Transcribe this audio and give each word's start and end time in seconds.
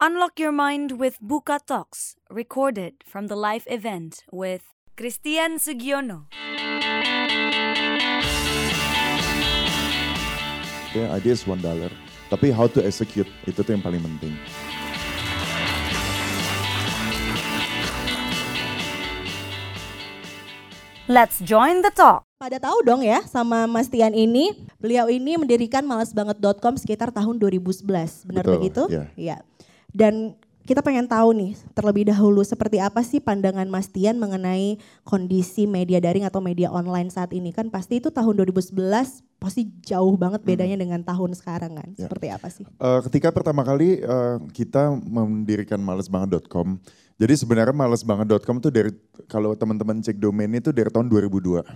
Unlock 0.00 0.40
your 0.40 0.48
mind 0.50 0.96
with 0.96 1.20
Buka 1.20 1.60
Talks, 1.60 2.16
recorded 2.32 3.04
from 3.04 3.28
the 3.28 3.36
live 3.36 3.68
event 3.68 4.24
with 4.32 4.72
Christian 4.96 5.60
Sugiono. 5.60 6.24
Ya, 10.96 11.12
idea 11.12 11.36
is 11.36 11.44
one 11.44 11.60
dollar. 11.60 11.92
Tapi 12.32 12.48
how 12.48 12.64
to 12.64 12.80
execute 12.80 13.28
itu 13.44 13.60
tuh 13.60 13.76
yang 13.76 13.84
paling 13.84 14.00
penting. 14.00 14.32
Let's 21.12 21.44
join 21.44 21.84
the 21.84 21.92
talk. 21.92 22.24
Pada 22.40 22.56
tahu 22.56 22.80
dong 22.88 23.04
ya 23.04 23.20
sama 23.28 23.68
Mas 23.68 23.92
Tian 23.92 24.16
ini, 24.16 24.56
beliau 24.80 25.12
ini 25.12 25.36
mendirikan 25.36 25.84
malasbanget.com 25.84 26.80
sekitar 26.80 27.12
tahun 27.12 27.36
2011, 27.36 27.84
benar 28.24 28.48
Betul, 28.48 28.54
begitu? 28.56 28.82
iya. 28.88 29.04
Iya. 29.12 29.36
Dan 29.90 30.38
kita 30.70 30.86
pengen 30.86 31.10
tahu 31.10 31.34
nih 31.34 31.58
terlebih 31.74 32.06
dahulu 32.06 32.46
seperti 32.46 32.78
apa 32.78 33.02
sih 33.02 33.18
pandangan 33.18 33.66
Mas 33.66 33.90
Tian 33.90 34.22
mengenai 34.22 34.78
kondisi 35.02 35.66
media 35.66 35.98
daring 35.98 36.22
atau 36.22 36.38
media 36.38 36.70
online 36.70 37.10
saat 37.10 37.34
ini 37.34 37.50
kan 37.50 37.72
pasti 37.74 37.98
itu 37.98 38.14
tahun 38.14 38.38
2011 38.46 38.78
pasti 39.40 39.72
jauh 39.82 40.14
banget 40.14 40.44
bedanya 40.46 40.78
dengan 40.78 41.02
tahun 41.02 41.34
sekarang 41.34 41.74
kan. 41.74 41.88
Ya. 41.96 42.06
Seperti 42.06 42.26
apa 42.30 42.48
sih? 42.52 42.62
Eh, 42.68 43.00
ketika 43.10 43.34
pertama 43.34 43.66
kali 43.66 43.98
eh, 43.98 44.36
kita 44.54 44.94
mendirikan 44.94 45.82
malesbanget.com, 45.82 46.78
jadi 47.18 47.34
sebenarnya 47.34 47.74
malesbanget.com 47.74 48.56
tuh 48.62 48.70
dari 48.70 48.92
kalau 49.26 49.56
teman-teman 49.58 49.98
cek 50.04 50.22
domain 50.22 50.54
itu 50.54 50.70
dari 50.70 50.92
tahun 50.92 51.08
2002. 51.08 51.66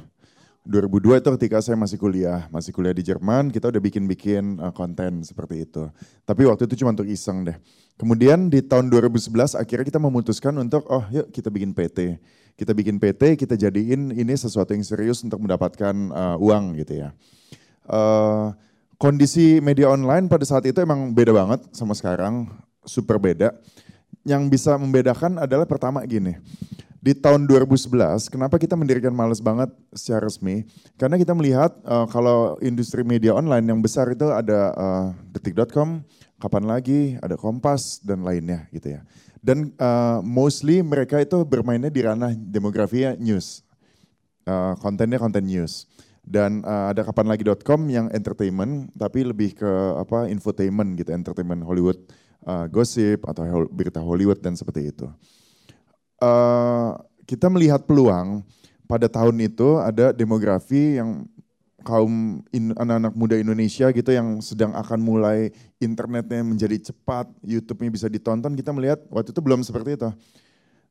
2002 0.65 1.21
itu 1.21 1.29
ketika 1.37 1.61
saya 1.61 1.77
masih 1.77 2.01
kuliah, 2.01 2.49
masih 2.49 2.73
kuliah 2.73 2.97
di 2.97 3.05
Jerman, 3.05 3.53
kita 3.53 3.69
udah 3.69 3.83
bikin-bikin 3.85 4.57
eh, 4.57 4.73
konten 4.73 5.21
seperti 5.21 5.69
itu. 5.69 5.93
Tapi 6.25 6.49
waktu 6.49 6.65
itu 6.65 6.81
cuma 6.81 6.97
untuk 6.97 7.05
iseng 7.05 7.45
deh. 7.45 7.57
Kemudian 8.01 8.49
di 8.49 8.65
tahun 8.65 8.89
2011 8.89 9.61
akhirnya 9.61 9.85
kita 9.85 10.01
memutuskan 10.01 10.57
untuk 10.57 10.89
oh 10.89 11.05
yuk 11.13 11.29
kita 11.29 11.53
bikin 11.53 11.77
PT. 11.77 12.17
Kita 12.57 12.73
bikin 12.73 12.97
PT, 12.97 13.37
kita 13.37 13.61
jadiin 13.61 14.15
ini 14.15 14.33
sesuatu 14.33 14.73
yang 14.73 14.81
serius 14.81 15.21
untuk 15.21 15.37
mendapatkan 15.45 15.93
eh, 15.93 16.37
uang 16.41 16.81
gitu 16.81 16.97
ya. 16.97 17.13
Eh, 17.85 18.47
kondisi 18.97 19.61
media 19.61 19.93
online 19.93 20.33
pada 20.33 20.49
saat 20.49 20.65
itu 20.65 20.81
emang 20.81 21.13
beda 21.13 21.37
banget 21.37 21.61
sama 21.77 21.93
sekarang, 21.93 22.49
super 22.89 23.21
beda. 23.21 23.53
Yang 24.25 24.49
bisa 24.49 24.81
membedakan 24.81 25.37
adalah 25.45 25.69
pertama 25.69 26.01
gini, 26.09 26.41
di 27.05 27.13
tahun 27.13 27.45
2011 27.45 28.33
kenapa 28.33 28.57
kita 28.57 28.81
mendirikan 28.81 29.13
Males 29.13 29.45
Banget 29.45 29.69
secara 29.93 30.25
resmi? 30.25 30.65
Karena 30.97 31.21
kita 31.21 31.37
melihat 31.37 31.77
eh, 31.85 32.07
kalau 32.09 32.57
industri 32.65 33.05
media 33.05 33.37
online 33.37 33.69
yang 33.69 33.85
besar 33.85 34.09
itu 34.09 34.25
ada 34.33 34.73
eh, 34.73 35.07
detik.com, 35.37 36.01
kapan 36.41 36.65
lagi, 36.65 37.21
ada 37.21 37.37
Kompas 37.37 38.01
dan 38.01 38.25
lainnya 38.25 38.65
gitu 38.73 38.97
ya. 38.97 39.05
Dan 39.45 39.77
eh, 39.77 40.19
mostly 40.25 40.81
mereka 40.81 41.21
itu 41.21 41.45
bermainnya 41.45 41.93
di 41.93 42.01
ranah 42.01 42.33
demografi 42.33 43.05
news. 43.21 43.61
Eh, 44.49 44.73
kontennya 44.81 45.21
konten 45.21 45.45
news 45.45 45.85
dan 46.25 46.65
uh, 46.65 46.89
ada 46.89 47.05
kapanlagi.com 47.05 47.85
yang 47.93 48.09
entertainment 48.09 48.89
tapi 48.97 49.29
lebih 49.29 49.53
ke 49.53 49.71
apa 50.01 50.25
infotainment 50.33 50.97
gitu 50.97 51.13
entertainment 51.13 51.61
Hollywood 51.61 52.01
uh, 52.49 52.65
gossip 52.73 53.29
atau 53.29 53.69
berita 53.69 54.01
Hollywood 54.01 54.41
dan 54.41 54.57
seperti 54.57 54.89
itu 54.89 55.05
Eh, 56.25 56.91
kita 57.25 57.49
melihat 57.49 57.85
peluang 57.85 58.45
pada 58.85 59.09
tahun 59.09 59.37
itu 59.41 59.81
ada 59.81 60.13
demografi 60.13 61.01
yang 61.01 61.25
kaum 61.85 62.41
anak-anak 62.53 63.13
muda 63.13 63.37
Indonesia 63.37 63.93
gitu 63.93 64.11
yang 64.13 64.41
sedang 64.41 64.73
akan 64.73 65.01
mulai 65.05 65.53
internetnya 65.81 66.41
menjadi 66.41 66.93
cepat, 66.93 67.29
YouTube-nya 67.45 67.91
bisa 67.93 68.07
ditonton. 68.09 68.57
Kita 68.57 68.73
melihat 68.73 69.05
waktu 69.13 69.37
itu 69.37 69.41
belum 69.45 69.61
seperti 69.61 70.01
itu. 70.01 70.11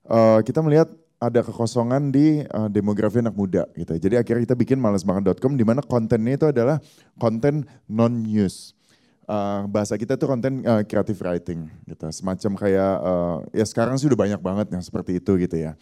Eh, 0.06 0.40
kita 0.46 0.62
melihat 0.62 0.90
ada 1.18 1.40
kekosongan 1.42 2.14
di 2.14 2.46
eh, 2.46 2.70
demografi 2.70 3.24
anak 3.24 3.34
muda 3.34 3.66
gitu. 3.74 3.98
Jadi 3.98 4.16
akhirnya 4.22 4.42
kita 4.46 4.58
bikin 4.58 4.78
malasbanget.com 4.78 5.58
di 5.58 5.66
mana 5.66 5.82
kontennya 5.82 6.34
itu 6.38 6.48
adalah 6.50 6.78
konten 7.18 7.66
non 7.90 8.22
news. 8.22 8.78
Bahasa 9.72 9.96
kita 9.96 10.20
tuh 10.20 10.28
konten 10.32 10.64
eh, 10.64 10.84
creative 10.84 11.20
writing 11.24 11.72
gitu. 11.88 12.06
Semacam 12.12 12.52
kayak 12.60 12.94
eh, 13.00 13.38
ya 13.62 13.66
sekarang 13.66 13.96
sih 13.96 14.08
udah 14.12 14.20
banyak 14.20 14.42
banget 14.44 14.68
yang 14.72 14.84
seperti 14.84 15.20
itu 15.20 15.36
gitu 15.40 15.56
ya. 15.56 15.74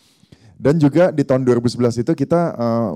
Dan 0.62 0.78
juga 0.78 1.10
di 1.10 1.26
tahun 1.26 1.42
2011 1.42 2.06
itu 2.06 2.12
kita 2.14 2.42
eh, 2.54 2.92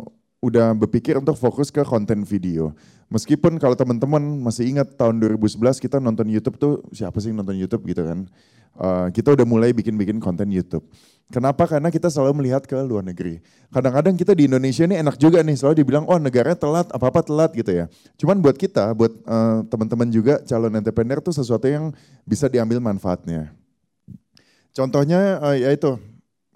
udah 0.46 0.78
berpikir 0.78 1.18
untuk 1.18 1.34
fokus 1.34 1.74
ke 1.74 1.82
konten 1.82 2.22
video. 2.22 2.70
Meskipun 3.10 3.58
kalau 3.58 3.74
teman-teman 3.74 4.22
masih 4.42 4.70
ingat 4.70 4.94
tahun 4.94 5.18
2011 5.18 5.82
kita 5.82 5.98
nonton 5.98 6.30
YouTube 6.30 6.58
tuh 6.62 6.86
siapa 6.94 7.18
sih 7.18 7.34
yang 7.34 7.42
nonton 7.42 7.58
YouTube 7.58 7.86
gitu 7.90 8.06
kan. 8.06 8.30
Eh, 8.76 9.08
kita 9.16 9.32
udah 9.32 9.48
mulai 9.48 9.72
bikin-bikin 9.72 10.20
konten 10.20 10.52
YouTube. 10.52 10.84
Kenapa? 11.32 11.64
Karena 11.64 11.88
kita 11.88 12.12
selalu 12.12 12.44
melihat 12.44 12.68
ke 12.68 12.76
luar 12.84 13.08
negeri. 13.08 13.40
Kadang-kadang 13.72 14.20
kita 14.20 14.36
di 14.36 14.52
Indonesia 14.52 14.84
ini 14.84 15.00
enak 15.00 15.16
juga 15.16 15.40
nih 15.42 15.56
selalu 15.56 15.82
dibilang 15.82 16.06
oh 16.06 16.20
negaranya 16.20 16.60
telat, 16.60 16.92
apa-apa 16.92 17.24
telat 17.24 17.56
gitu 17.56 17.72
ya. 17.72 17.88
Cuman 18.20 18.44
buat 18.44 18.60
kita, 18.60 18.92
buat 18.92 19.16
eh, 19.16 19.60
teman-teman 19.72 20.12
juga 20.12 20.44
calon 20.44 20.76
entrepreneur 20.76 21.24
tuh 21.24 21.32
sesuatu 21.32 21.66
yang 21.72 21.96
bisa 22.28 22.52
diambil 22.52 22.84
manfaatnya. 22.84 23.56
Contohnya 24.76 25.40
eh, 25.56 25.72
yaitu 25.72 25.96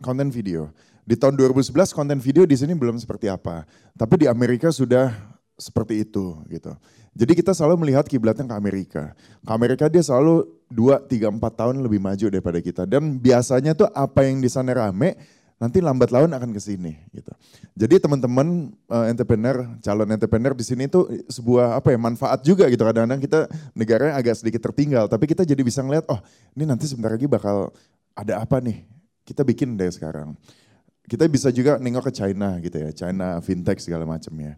konten 0.04 0.28
video. 0.28 0.76
Di 1.08 1.16
tahun 1.16 1.40
2011 1.40 1.96
konten 1.96 2.20
video 2.20 2.44
di 2.44 2.54
sini 2.60 2.76
belum 2.76 3.00
seperti 3.00 3.32
apa. 3.32 3.64
Tapi 3.96 4.22
di 4.22 4.28
Amerika 4.28 4.70
sudah 4.76 5.39
seperti 5.60 6.08
itu 6.08 6.40
gitu. 6.48 6.72
Jadi 7.14 7.36
kita 7.36 7.52
selalu 7.52 7.86
melihat 7.86 8.08
kiblatnya 8.08 8.48
ke 8.48 8.56
Amerika. 8.56 9.04
Ke 9.44 9.52
Amerika 9.52 9.86
dia 9.92 10.00
selalu 10.00 10.48
2, 10.72 11.04
3, 11.04 11.36
4 11.36 11.60
tahun 11.60 11.76
lebih 11.84 12.00
maju 12.00 12.26
daripada 12.32 12.60
kita. 12.64 12.88
Dan 12.88 13.20
biasanya 13.20 13.76
tuh 13.76 13.92
apa 13.92 14.24
yang 14.24 14.40
di 14.40 14.48
sana 14.48 14.72
rame, 14.72 15.20
nanti 15.60 15.84
lambat 15.84 16.10
laun 16.16 16.32
akan 16.32 16.56
ke 16.56 16.62
sini 16.64 16.96
gitu. 17.12 17.36
Jadi 17.76 18.00
teman-teman 18.00 18.72
eh, 18.72 19.06
entrepreneur, 19.12 19.68
calon 19.84 20.08
entrepreneur 20.08 20.56
di 20.56 20.64
sini 20.64 20.88
tuh 20.88 21.12
sebuah 21.28 21.84
apa 21.84 21.92
ya 21.92 22.00
manfaat 22.00 22.40
juga 22.48 22.72
gitu. 22.72 22.88
Kadang-kadang 22.88 23.20
kita 23.20 23.40
negaranya 23.76 24.16
agak 24.16 24.40
sedikit 24.40 24.64
tertinggal, 24.72 25.12
tapi 25.12 25.28
kita 25.28 25.44
jadi 25.44 25.60
bisa 25.60 25.84
ngeliat 25.84 26.08
oh 26.08 26.24
ini 26.56 26.64
nanti 26.64 26.88
sebentar 26.88 27.12
lagi 27.12 27.28
bakal 27.28 27.76
ada 28.16 28.40
apa 28.40 28.64
nih. 28.64 28.88
Kita 29.28 29.44
bikin 29.44 29.76
deh 29.76 29.92
sekarang. 29.92 30.34
Kita 31.06 31.28
bisa 31.28 31.52
juga 31.52 31.76
nengok 31.82 32.10
ke 32.10 32.12
China 32.16 32.56
gitu 32.64 32.80
ya, 32.80 32.90
China 32.96 33.44
fintech 33.44 33.84
segala 33.84 34.08
macamnya. 34.08 34.56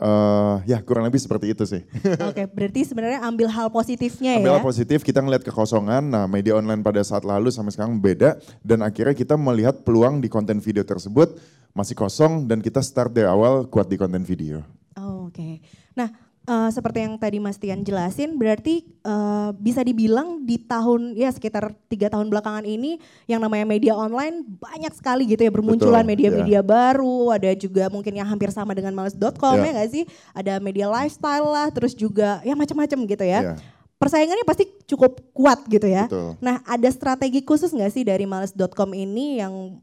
Eh 0.00 0.56
ya 0.64 0.80
kurang 0.80 1.04
lebih 1.04 1.20
seperti 1.20 1.52
itu 1.52 1.64
sih. 1.68 1.84
Oke, 2.32 2.48
berarti 2.48 2.88
sebenarnya 2.88 3.20
ambil 3.20 3.52
hal 3.52 3.68
positifnya 3.68 4.40
Ambil 4.40 4.56
ya. 4.56 4.64
positif, 4.64 5.04
kita 5.04 5.20
ngeliat 5.20 5.44
kekosongan, 5.44 6.08
nah 6.08 6.24
media 6.24 6.56
online 6.56 6.80
pada 6.80 7.04
saat 7.04 7.20
lalu 7.20 7.52
sampai 7.52 7.76
sekarang 7.76 8.00
beda. 8.00 8.40
Dan 8.64 8.80
akhirnya 8.80 9.12
kita 9.12 9.36
melihat 9.36 9.84
peluang 9.84 10.24
di 10.24 10.32
konten 10.32 10.56
video 10.56 10.80
tersebut 10.88 11.36
masih 11.76 11.92
kosong 11.92 12.48
dan 12.48 12.64
kita 12.64 12.80
start 12.80 13.12
dari 13.12 13.28
awal 13.28 13.68
kuat 13.68 13.92
di 13.92 14.00
konten 14.00 14.24
video. 14.24 14.64
Oh, 14.96 15.28
Oke. 15.28 15.60
Nah, 15.92 16.08
eh, 16.50 16.70
seperti 16.74 16.98
yang 17.06 17.14
tadi 17.14 17.38
Mas 17.38 17.54
Tian 17.56 17.86
jelasin, 17.86 18.34
berarti 18.34 18.82
eh, 18.82 19.50
bisa 19.54 19.86
dibilang 19.86 20.42
di 20.42 20.58
tahun 20.58 21.14
ya 21.14 21.30
sekitar 21.30 21.70
tiga 21.86 22.10
tahun 22.10 22.26
belakangan 22.26 22.66
ini 22.66 22.98
yang 23.24 23.38
namanya 23.38 23.62
media 23.64 23.94
online 23.94 24.42
banyak 24.58 24.90
sekali 24.90 25.30
gitu 25.30 25.46
ya 25.46 25.52
bermunculan 25.54 26.02
media-media 26.02 26.58
baru, 26.60 27.30
ada 27.30 27.54
juga 27.54 27.86
mungkin 27.86 28.18
yang 28.18 28.26
hampir 28.26 28.50
sama 28.50 28.74
dengan 28.74 28.90
males.com 28.90 29.56
Ya. 29.56 29.70
ya 29.70 29.70
nggak 29.78 29.90
sih? 29.94 30.04
Ada 30.34 30.58
media 30.58 30.90
lifestyle 30.90 31.46
lah, 31.46 31.70
terus 31.70 31.94
juga 31.94 32.42
ya 32.42 32.58
macam-macam 32.58 32.98
gitu 33.06 33.24
ya. 33.24 33.40
Ya, 33.42 33.54
Persaingannya 34.00 34.48
pasti 34.48 34.64
cukup 34.88 35.20
kuat 35.36 35.60
gitu 35.68 35.84
ya. 35.84 36.08
betul. 36.08 36.32
Nah, 36.40 36.64
ada 36.64 36.88
strategi 36.88 37.44
khusus 37.44 37.68
nggak 37.68 37.92
sih 37.92 38.00
dari 38.00 38.24
males.com 38.24 38.96
ini 38.96 39.38
yang 39.38 39.76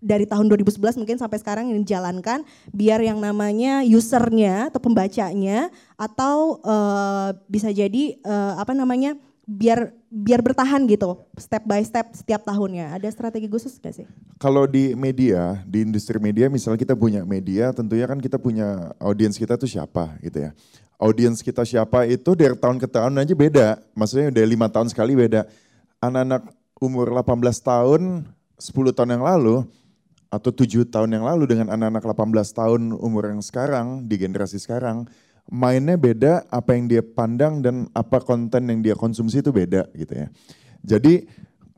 dari 0.00 0.28
tahun 0.28 0.52
2011 0.52 1.00
mungkin 1.00 1.16
sampai 1.16 1.40
sekarang 1.40 1.72
yang 1.72 1.80
dijalankan 1.80 2.44
biar 2.70 3.00
yang 3.00 3.16
namanya 3.16 3.80
usernya 3.82 4.68
atau 4.68 4.80
pembacanya 4.80 5.72
atau 5.96 6.60
eh, 6.60 7.28
bisa 7.48 7.72
jadi 7.72 8.20
eh, 8.20 8.54
apa 8.60 8.76
namanya 8.76 9.16
biar 9.46 9.94
biar 10.10 10.42
bertahan 10.42 10.90
gitu 10.90 11.22
step 11.38 11.62
by 11.62 11.78
step 11.86 12.10
setiap 12.10 12.42
tahunnya 12.42 12.98
ada 12.98 13.06
strategi 13.08 13.46
khusus 13.46 13.78
gak 13.78 13.94
sih? 13.94 14.06
Kalau 14.42 14.66
di 14.66 14.92
media, 14.98 15.62
di 15.64 15.86
industri 15.86 16.18
media 16.18 16.50
misalnya 16.50 16.82
kita 16.82 16.98
punya 16.98 17.22
media, 17.22 17.70
tentunya 17.70 18.04
kan 18.10 18.18
kita 18.18 18.36
punya 18.36 18.90
audiens 18.98 19.38
kita 19.38 19.54
tuh 19.54 19.70
siapa 19.70 20.18
gitu 20.20 20.44
ya. 20.44 20.50
Audiens 20.96 21.44
kita 21.44 21.62
siapa 21.62 22.08
itu 22.08 22.32
dari 22.32 22.56
tahun 22.56 22.80
ke 22.80 22.88
tahun 22.88 23.20
aja 23.20 23.34
beda. 23.36 23.68
Maksudnya 23.92 24.32
udah 24.32 24.44
lima 24.48 24.66
tahun 24.72 24.88
sekali 24.88 25.12
beda. 25.12 25.44
Anak-anak 26.00 26.48
umur 26.80 27.12
18 27.12 27.60
tahun, 27.60 28.02
10 28.56 28.96
tahun 28.96 29.10
yang 29.20 29.24
lalu, 29.24 29.68
atau 30.30 30.50
7 30.50 30.86
tahun 30.90 31.10
yang 31.16 31.24
lalu 31.24 31.46
dengan 31.46 31.70
anak-anak 31.72 32.02
18 32.02 32.58
tahun 32.58 32.82
umur 32.94 33.30
yang 33.30 33.42
sekarang, 33.42 34.10
di 34.10 34.18
generasi 34.18 34.58
sekarang, 34.58 35.06
mainnya 35.46 35.94
beda, 35.94 36.46
apa 36.50 36.74
yang 36.74 36.90
dia 36.90 37.02
pandang 37.02 37.62
dan 37.62 37.86
apa 37.94 38.18
konten 38.18 38.66
yang 38.66 38.82
dia 38.82 38.94
konsumsi 38.98 39.40
itu 39.40 39.54
beda 39.54 39.86
gitu 39.94 40.12
ya. 40.12 40.26
Jadi 40.82 41.26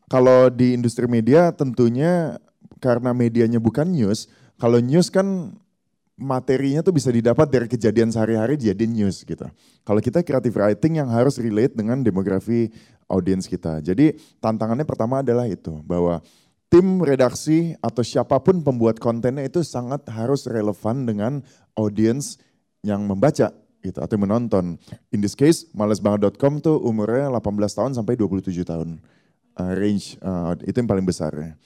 kalau 0.08 0.48
di 0.48 0.72
industri 0.72 1.04
media 1.04 1.52
tentunya 1.52 2.40
karena 2.80 3.12
medianya 3.12 3.60
bukan 3.60 3.92
news, 3.92 4.32
kalau 4.56 4.80
news 4.80 5.12
kan 5.12 5.52
materinya 6.18 6.82
tuh 6.82 6.90
bisa 6.90 7.14
didapat 7.14 7.46
dari 7.46 7.70
kejadian 7.70 8.10
sehari-hari 8.10 8.58
jadi 8.58 8.84
news 8.88 9.22
gitu. 9.22 9.46
Kalau 9.86 10.00
kita 10.02 10.26
creative 10.26 10.56
writing 10.56 10.98
yang 10.98 11.08
harus 11.12 11.38
relate 11.38 11.78
dengan 11.78 12.02
demografi 12.02 12.72
audiens 13.06 13.46
kita. 13.46 13.78
Jadi 13.84 14.18
tantangannya 14.42 14.82
pertama 14.82 15.22
adalah 15.22 15.46
itu 15.46 15.78
bahwa 15.86 16.18
tim 16.68 17.00
redaksi 17.00 17.76
atau 17.80 18.04
siapa 18.04 18.40
pun 18.44 18.60
pembuat 18.60 19.00
kontennya 19.00 19.44
itu 19.44 19.64
sangat 19.64 20.04
harus 20.12 20.44
relevan 20.44 21.08
dengan 21.08 21.32
audiens 21.76 22.36
yang 22.84 23.04
membaca 23.08 23.52
gitu 23.80 23.98
atau 23.98 24.16
menonton. 24.20 24.76
In 25.10 25.20
this 25.24 25.32
case, 25.32 25.68
malesbanget.com 25.72 26.60
tuh 26.60 26.76
umurnya 26.80 27.32
18 27.32 27.42
tahun 27.72 27.92
sampai 27.96 28.14
27 28.16 28.52
tahun. 28.62 29.00
Uh, 29.58 29.74
range 29.74 30.14
uh, 30.22 30.54
itu 30.62 30.76
yang 30.78 30.86
paling 30.86 31.02
besar 31.02 31.34
ya 31.34 31.58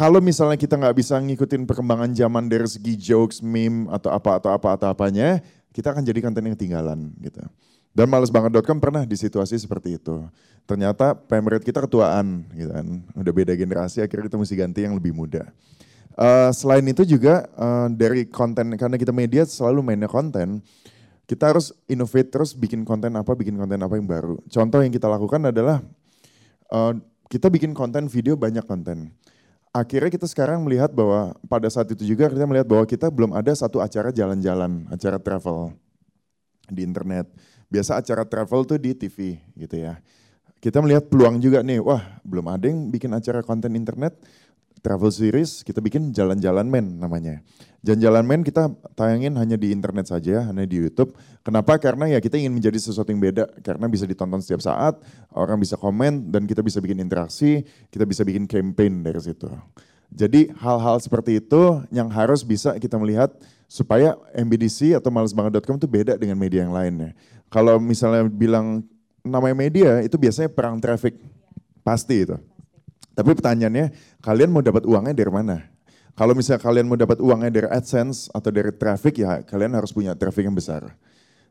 kalau 0.00 0.16
misalnya 0.24 0.56
kita 0.56 0.80
nggak 0.80 0.96
bisa 0.96 1.20
ngikutin 1.20 1.68
perkembangan 1.68 2.16
zaman 2.16 2.48
dari 2.48 2.64
segi 2.64 2.96
jokes, 2.96 3.44
meme 3.44 3.84
atau 3.92 4.08
apa 4.08 4.40
atau 4.40 4.56
apa 4.56 4.68
atau 4.72 4.88
apanya, 4.88 5.44
kita 5.76 5.92
akan 5.92 6.00
jadi 6.00 6.24
konten 6.24 6.48
yang 6.48 6.56
ketinggalan 6.56 7.12
gitu. 7.20 7.44
Dan 7.90 8.06
malesbanget.com 8.06 8.78
pernah 8.78 9.02
di 9.02 9.18
situasi 9.18 9.58
seperti 9.58 9.98
itu. 9.98 10.22
Ternyata 10.64 11.18
pemerintah 11.18 11.66
kita 11.66 11.80
ketuaan 11.84 12.46
gitu 12.54 12.70
kan. 12.70 12.86
Udah 13.18 13.32
beda 13.34 13.52
generasi 13.58 13.98
akhirnya 13.98 14.30
kita 14.30 14.38
mesti 14.38 14.54
ganti 14.54 14.80
yang 14.86 14.94
lebih 14.94 15.10
muda. 15.10 15.50
Uh, 16.14 16.52
selain 16.54 16.84
itu 16.86 17.02
juga 17.02 17.48
uh, 17.58 17.88
dari 17.90 18.28
konten 18.28 18.76
karena 18.78 18.94
kita 18.98 19.10
media 19.10 19.42
selalu 19.42 19.82
mainnya 19.82 20.10
konten, 20.10 20.62
kita 21.26 21.54
harus 21.54 21.74
innovate 21.90 22.30
terus 22.30 22.54
bikin 22.54 22.86
konten 22.86 23.14
apa, 23.18 23.34
bikin 23.34 23.58
konten 23.58 23.78
apa 23.82 23.94
yang 23.98 24.06
baru. 24.06 24.38
Contoh 24.46 24.78
yang 24.82 24.92
kita 24.94 25.10
lakukan 25.10 25.50
adalah 25.50 25.82
uh, 26.70 26.94
kita 27.26 27.50
bikin 27.50 27.74
konten 27.74 28.06
video 28.06 28.38
banyak 28.38 28.62
konten 28.66 29.14
akhirnya 29.70 30.10
kita 30.10 30.26
sekarang 30.26 30.66
melihat 30.66 30.90
bahwa 30.90 31.34
pada 31.46 31.70
saat 31.70 31.86
itu 31.94 32.02
juga 32.02 32.26
kita 32.30 32.46
melihat 32.46 32.66
bahwa 32.66 32.84
kita 32.86 33.06
belum 33.08 33.30
ada 33.34 33.54
satu 33.54 33.78
acara 33.78 34.10
jalan-jalan, 34.10 34.90
acara 34.90 35.18
travel 35.22 35.74
di 36.70 36.82
internet. 36.82 37.30
Biasa 37.70 38.02
acara 38.02 38.26
travel 38.26 38.66
tuh 38.66 38.78
di 38.82 38.92
TV 38.92 39.38
gitu 39.54 39.78
ya. 39.78 40.02
Kita 40.60 40.82
melihat 40.84 41.08
peluang 41.08 41.40
juga 41.40 41.64
nih, 41.64 41.80
wah 41.80 42.20
belum 42.20 42.50
ada 42.50 42.68
yang 42.68 42.92
bikin 42.92 43.08
acara 43.16 43.40
konten 43.40 43.72
internet, 43.72 44.12
travel 44.84 45.08
series, 45.08 45.64
kita 45.64 45.80
bikin 45.80 46.12
jalan-jalan 46.12 46.68
men 46.68 47.00
namanya. 47.00 47.40
Jalan-jalan 47.80 48.24
men 48.28 48.40
kita 48.44 48.68
tayangin 48.92 49.32
hanya 49.40 49.56
di 49.56 49.72
internet 49.72 50.12
saja, 50.12 50.44
hanya 50.52 50.68
di 50.68 50.76
YouTube. 50.76 51.16
Kenapa? 51.40 51.80
Karena 51.80 52.12
ya 52.12 52.20
kita 52.20 52.36
ingin 52.36 52.52
menjadi 52.52 52.76
sesuatu 52.76 53.08
yang 53.08 53.24
beda, 53.24 53.48
karena 53.64 53.88
bisa 53.88 54.04
ditonton 54.04 54.44
setiap 54.44 54.60
saat, 54.60 55.00
orang 55.32 55.56
bisa 55.56 55.80
komen, 55.80 56.28
dan 56.28 56.44
kita 56.44 56.60
bisa 56.60 56.76
bikin 56.76 57.00
interaksi, 57.00 57.64
kita 57.88 58.04
bisa 58.04 58.20
bikin 58.20 58.44
campaign 58.44 59.00
dari 59.00 59.20
situ. 59.20 59.48
Jadi 60.10 60.50
hal-hal 60.58 60.98
seperti 60.98 61.38
itu 61.38 61.80
yang 61.94 62.10
harus 62.10 62.42
bisa 62.42 62.74
kita 62.76 62.98
melihat 62.98 63.30
supaya 63.70 64.18
MBDC 64.34 64.98
atau 64.98 65.14
malesbanget.com 65.14 65.78
itu 65.78 65.86
beda 65.86 66.18
dengan 66.18 66.34
media 66.34 66.66
yang 66.66 66.74
lainnya. 66.74 67.14
Kalau 67.46 67.78
misalnya 67.78 68.26
bilang 68.26 68.82
namanya 69.22 69.54
media 69.54 70.02
itu 70.02 70.18
biasanya 70.18 70.50
perang 70.50 70.82
traffic, 70.82 71.14
pasti 71.86 72.26
itu. 72.26 72.34
Tapi 73.14 73.30
pertanyaannya, 73.30 74.18
kalian 74.18 74.50
mau 74.50 74.58
dapat 74.58 74.82
uangnya 74.82 75.14
dari 75.14 75.30
mana? 75.30 75.70
Kalau 76.18 76.34
misalnya 76.34 76.58
kalian 76.66 76.90
mau 76.90 76.98
dapat 76.98 77.22
uangnya 77.22 77.50
dari 77.54 77.68
AdSense 77.70 78.26
atau 78.34 78.50
dari 78.50 78.74
traffic, 78.74 79.22
ya 79.22 79.46
kalian 79.46 79.78
harus 79.78 79.94
punya 79.94 80.18
traffic 80.18 80.50
yang 80.50 80.58
besar. 80.58 80.90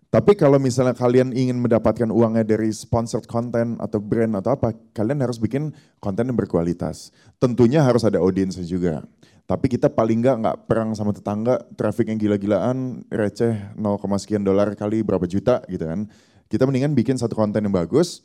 Tapi 0.10 0.34
kalau 0.34 0.58
misalnya 0.58 0.98
kalian 0.98 1.32
ingin 1.38 1.62
mendapatkan 1.62 2.10
uangnya 2.10 2.42
dari 2.42 2.74
sponsored 2.74 3.30
content 3.30 3.78
atau 3.78 4.02
brand 4.02 4.34
atau 4.42 4.58
apa, 4.58 4.74
kalian 4.92 5.22
harus 5.22 5.38
bikin 5.38 5.70
konten 6.02 6.26
yang 6.26 6.34
berkualitas. 6.34 7.14
Tentunya 7.38 7.86
harus 7.86 8.02
ada 8.02 8.18
audiensnya 8.18 8.66
juga. 8.66 9.06
Tapi 9.50 9.66
kita 9.66 9.90
paling 9.90 10.22
nggak 10.22 10.38
nggak 10.46 10.58
perang 10.70 10.94
sama 10.94 11.10
tetangga, 11.10 11.58
traffic 11.74 12.14
yang 12.14 12.22
gila-gilaan, 12.22 13.02
receh 13.10 13.74
0, 13.74 13.98
sekian 14.22 14.46
dolar 14.46 14.78
kali 14.78 15.02
berapa 15.02 15.26
juta 15.26 15.66
gitu 15.66 15.90
kan. 15.90 16.06
Kita 16.46 16.70
mendingan 16.70 16.94
bikin 16.94 17.18
satu 17.18 17.34
konten 17.34 17.66
yang 17.66 17.74
bagus, 17.74 18.22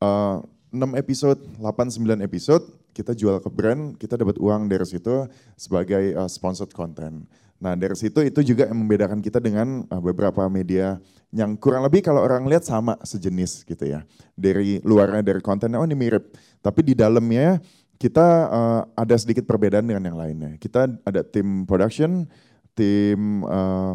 uh, 0.00 0.40
6 0.72 0.96
episode, 0.96 1.36
8 1.60 2.00
9 2.00 2.24
episode, 2.24 2.64
kita 2.96 3.12
jual 3.12 3.44
ke 3.44 3.52
brand, 3.52 3.92
kita 4.00 4.16
dapat 4.16 4.40
uang 4.40 4.72
dari 4.72 4.88
situ 4.88 5.28
sebagai 5.52 6.16
uh, 6.16 6.32
sponsored 6.32 6.72
content. 6.72 7.28
Nah, 7.60 7.76
dari 7.76 7.92
situ 8.00 8.24
itu 8.24 8.40
juga 8.40 8.64
yang 8.64 8.80
membedakan 8.88 9.20
kita 9.20 9.44
dengan 9.44 9.84
uh, 9.92 10.00
beberapa 10.00 10.48
media 10.48 10.96
yang 11.28 11.60
kurang 11.60 11.84
lebih 11.84 12.00
kalau 12.00 12.24
orang 12.24 12.48
lihat 12.48 12.64
sama 12.64 12.96
sejenis 13.04 13.68
gitu 13.68 13.84
ya. 13.84 14.00
Dari 14.32 14.80
luarnya 14.80 15.20
dari 15.20 15.44
kontennya 15.44 15.76
oh 15.76 15.84
ini 15.84 15.92
mirip, 15.92 16.32
tapi 16.64 16.80
di 16.80 16.96
dalamnya 16.96 17.60
kita 17.98 18.26
uh, 18.50 18.82
ada 18.98 19.14
sedikit 19.16 19.46
perbedaan 19.46 19.86
dengan 19.86 20.02
yang 20.04 20.18
lainnya. 20.18 20.52
Kita 20.58 20.90
ada 21.04 21.20
tim 21.22 21.64
production, 21.64 22.26
tim 22.74 23.46
uh, 23.46 23.94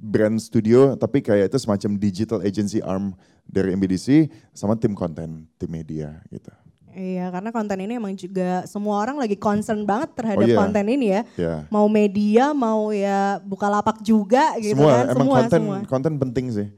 brand 0.00 0.40
studio, 0.40 0.96
tapi 0.96 1.20
kayak 1.20 1.52
itu 1.52 1.58
semacam 1.60 1.90
digital 2.00 2.40
agency 2.40 2.80
arm 2.80 3.12
dari 3.44 3.76
MBDC 3.76 4.32
sama 4.56 4.74
tim 4.80 4.96
konten, 4.96 5.44
tim 5.60 5.70
media 5.70 6.24
gitu. 6.32 6.50
Iya, 6.90 7.30
karena 7.30 7.54
konten 7.54 7.78
ini 7.86 8.02
emang 8.02 8.18
juga 8.18 8.66
semua 8.66 8.98
orang 8.98 9.14
lagi 9.22 9.38
concern 9.38 9.86
banget 9.86 10.10
terhadap 10.18 10.42
oh, 10.42 10.50
iya. 10.50 10.58
konten 10.58 10.84
ini 10.90 11.06
ya. 11.14 11.22
Yeah. 11.38 11.58
Mau 11.70 11.86
media, 11.86 12.50
mau 12.50 12.90
ya 12.90 13.38
buka 13.46 13.70
lapak 13.70 14.02
juga 14.02 14.58
gitu 14.58 14.74
semua, 14.74 14.90
kan. 14.90 15.04
Emang 15.06 15.14
semua, 15.14 15.36
konten, 15.38 15.60
semua. 15.62 15.78
konten 15.86 16.12
penting 16.18 16.46
sih. 16.50 16.68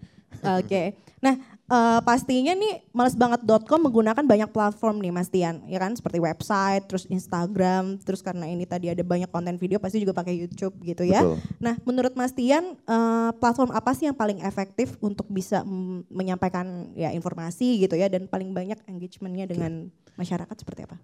Oke. 0.60 0.68
Okay. 0.68 0.86
Nah, 1.22 1.38
uh, 1.72 2.00
pastinya 2.04 2.52
nih 2.52 2.84
malesbanget.com 2.92 3.80
menggunakan 3.80 4.20
banyak 4.20 4.50
platform 4.52 5.00
nih 5.00 5.12
Mas 5.12 5.32
Tian, 5.32 5.64
ya 5.64 5.80
kan? 5.80 5.96
Seperti 5.96 6.20
website, 6.20 6.84
terus 6.84 7.08
Instagram, 7.08 7.96
terus 8.04 8.20
karena 8.20 8.44
ini 8.44 8.68
tadi 8.68 8.92
ada 8.92 9.00
banyak 9.00 9.32
konten 9.32 9.56
video 9.56 9.80
pasti 9.80 10.04
juga 10.04 10.12
pakai 10.12 10.36
YouTube 10.36 10.76
gitu 10.84 11.08
ya. 11.08 11.24
Betul. 11.24 11.40
Nah, 11.56 11.74
menurut 11.88 12.12
Mas 12.12 12.36
Tian, 12.36 12.76
uh, 12.84 13.32
platform 13.40 13.72
apa 13.72 13.96
sih 13.96 14.04
yang 14.04 14.16
paling 14.16 14.44
efektif 14.44 15.00
untuk 15.00 15.24
bisa 15.32 15.64
menyampaikan 16.12 16.92
ya 16.92 17.08
informasi 17.16 17.80
gitu 17.80 17.96
ya 17.96 18.12
dan 18.12 18.28
paling 18.28 18.52
banyak 18.52 18.76
engagementnya 18.84 19.48
dengan 19.48 19.88
masyarakat 20.20 20.52
seperti 20.52 20.84
apa? 20.84 21.00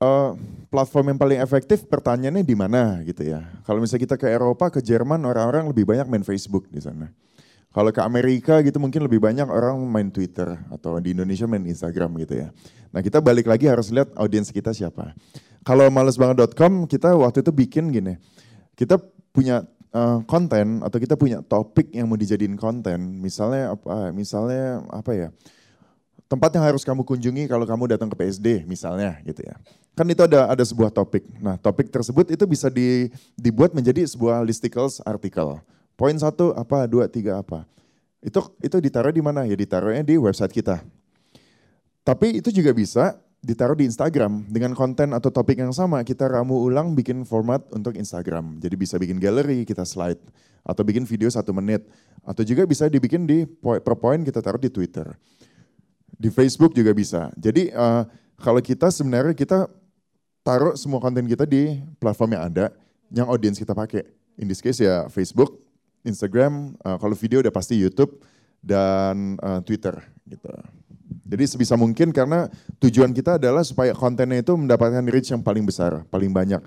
Uh, 0.00 0.32
platform 0.72 1.12
yang 1.12 1.20
paling 1.20 1.38
efektif 1.44 1.84
pertanyaannya 1.84 2.40
di 2.40 2.56
mana 2.56 3.04
gitu 3.04 3.20
ya. 3.20 3.44
Kalau 3.68 3.84
misalnya 3.84 4.08
kita 4.08 4.16
ke 4.16 4.32
Eropa, 4.32 4.72
ke 4.72 4.80
Jerman, 4.80 5.20
orang-orang 5.28 5.68
lebih 5.68 5.84
banyak 5.84 6.08
main 6.08 6.24
Facebook 6.24 6.64
di 6.72 6.80
sana. 6.80 7.12
Kalau 7.70 7.94
ke 7.94 8.02
Amerika 8.02 8.58
gitu 8.66 8.82
mungkin 8.82 9.06
lebih 9.06 9.22
banyak 9.22 9.46
orang 9.46 9.78
main 9.86 10.10
Twitter 10.10 10.58
atau 10.74 10.98
di 10.98 11.14
Indonesia 11.14 11.46
main 11.46 11.62
Instagram 11.62 12.18
gitu 12.26 12.42
ya. 12.42 12.48
Nah 12.90 12.98
kita 12.98 13.22
balik 13.22 13.46
lagi 13.46 13.70
harus 13.70 13.94
lihat 13.94 14.10
audiens 14.18 14.50
kita 14.50 14.74
siapa. 14.74 15.14
Kalau 15.62 15.86
malesbanget.com 15.86 16.90
kita 16.90 17.14
waktu 17.14 17.46
itu 17.46 17.52
bikin 17.54 17.94
gini, 17.94 18.18
kita 18.74 18.98
punya 19.30 19.62
uh, 19.94 20.18
konten 20.26 20.82
atau 20.82 20.98
kita 20.98 21.14
punya 21.14 21.46
topik 21.46 21.94
yang 21.94 22.10
mau 22.10 22.18
dijadiin 22.18 22.58
konten. 22.58 23.22
Misalnya 23.22 23.78
apa? 23.78 24.10
Misalnya 24.10 24.82
apa 24.90 25.14
ya? 25.14 25.28
Tempat 26.26 26.50
yang 26.58 26.74
harus 26.74 26.82
kamu 26.82 27.06
kunjungi 27.06 27.46
kalau 27.46 27.66
kamu 27.66 27.94
datang 27.94 28.10
ke 28.10 28.18
PSD 28.18 28.66
misalnya 28.66 29.22
gitu 29.22 29.46
ya. 29.46 29.54
Kan 29.94 30.10
itu 30.10 30.26
ada 30.26 30.50
ada 30.50 30.64
sebuah 30.66 30.90
topik. 30.90 31.22
Nah 31.38 31.54
topik 31.54 31.86
tersebut 31.86 32.34
itu 32.34 32.42
bisa 32.50 32.66
di, 32.66 33.14
dibuat 33.38 33.70
menjadi 33.78 34.02
sebuah 34.10 34.42
listicles 34.42 34.98
artikel 35.06 35.62
Poin 36.00 36.16
satu 36.16 36.56
apa, 36.56 36.88
dua, 36.88 37.12
tiga 37.12 37.44
apa. 37.44 37.68
Itu 38.24 38.56
itu 38.64 38.80
ditaruh 38.80 39.12
di 39.12 39.20
mana? 39.20 39.44
Ya 39.44 39.52
ditaruhnya 39.52 40.00
di 40.00 40.16
website 40.16 40.48
kita. 40.48 40.80
Tapi 42.00 42.40
itu 42.40 42.48
juga 42.48 42.72
bisa 42.72 43.20
ditaruh 43.44 43.76
di 43.76 43.84
Instagram 43.84 44.48
dengan 44.48 44.72
konten 44.72 45.12
atau 45.12 45.28
topik 45.28 45.60
yang 45.60 45.76
sama. 45.76 46.00
Kita 46.00 46.24
ramu 46.24 46.56
ulang 46.56 46.96
bikin 46.96 47.28
format 47.28 47.60
untuk 47.76 48.00
Instagram. 48.00 48.56
Jadi 48.64 48.80
bisa 48.80 48.96
bikin 48.96 49.20
gallery, 49.20 49.68
kita 49.68 49.84
slide. 49.84 50.16
Atau 50.64 50.88
bikin 50.88 51.04
video 51.04 51.28
satu 51.28 51.52
menit. 51.52 51.84
Atau 52.24 52.48
juga 52.48 52.64
bisa 52.64 52.88
dibikin 52.88 53.28
di 53.28 53.44
per 53.60 53.96
point 54.00 54.24
kita 54.24 54.40
taruh 54.40 54.56
di 54.56 54.72
Twitter. 54.72 55.04
Di 56.16 56.32
Facebook 56.32 56.72
juga 56.72 56.96
bisa. 56.96 57.28
Jadi 57.36 57.76
uh, 57.76 58.08
kalau 58.40 58.64
kita 58.64 58.88
sebenarnya 58.88 59.36
kita 59.36 59.68
taruh 60.40 60.80
semua 60.80 60.96
konten 60.96 61.28
kita 61.28 61.44
di 61.44 61.76
platform 62.00 62.40
yang 62.40 62.44
ada, 62.48 62.64
yang 63.12 63.28
audiens 63.28 63.60
kita 63.60 63.76
pakai. 63.76 64.08
In 64.40 64.48
this 64.48 64.64
case 64.64 64.80
ya 64.80 65.04
Facebook, 65.12 65.69
Instagram, 66.04 66.76
uh, 66.80 66.96
kalau 66.96 67.12
video 67.16 67.44
udah 67.44 67.52
pasti 67.52 67.76
YouTube 67.76 68.20
dan 68.60 69.36
uh, 69.40 69.60
Twitter 69.64 69.96
gitu. 70.28 70.48
Jadi 71.30 71.44
sebisa 71.46 71.74
mungkin 71.78 72.10
karena 72.10 72.50
tujuan 72.82 73.14
kita 73.14 73.38
adalah 73.38 73.62
supaya 73.62 73.94
kontennya 73.94 74.42
itu 74.42 74.54
mendapatkan 74.58 75.02
reach 75.06 75.30
yang 75.30 75.42
paling 75.42 75.62
besar, 75.62 76.02
paling 76.10 76.30
banyak. 76.30 76.58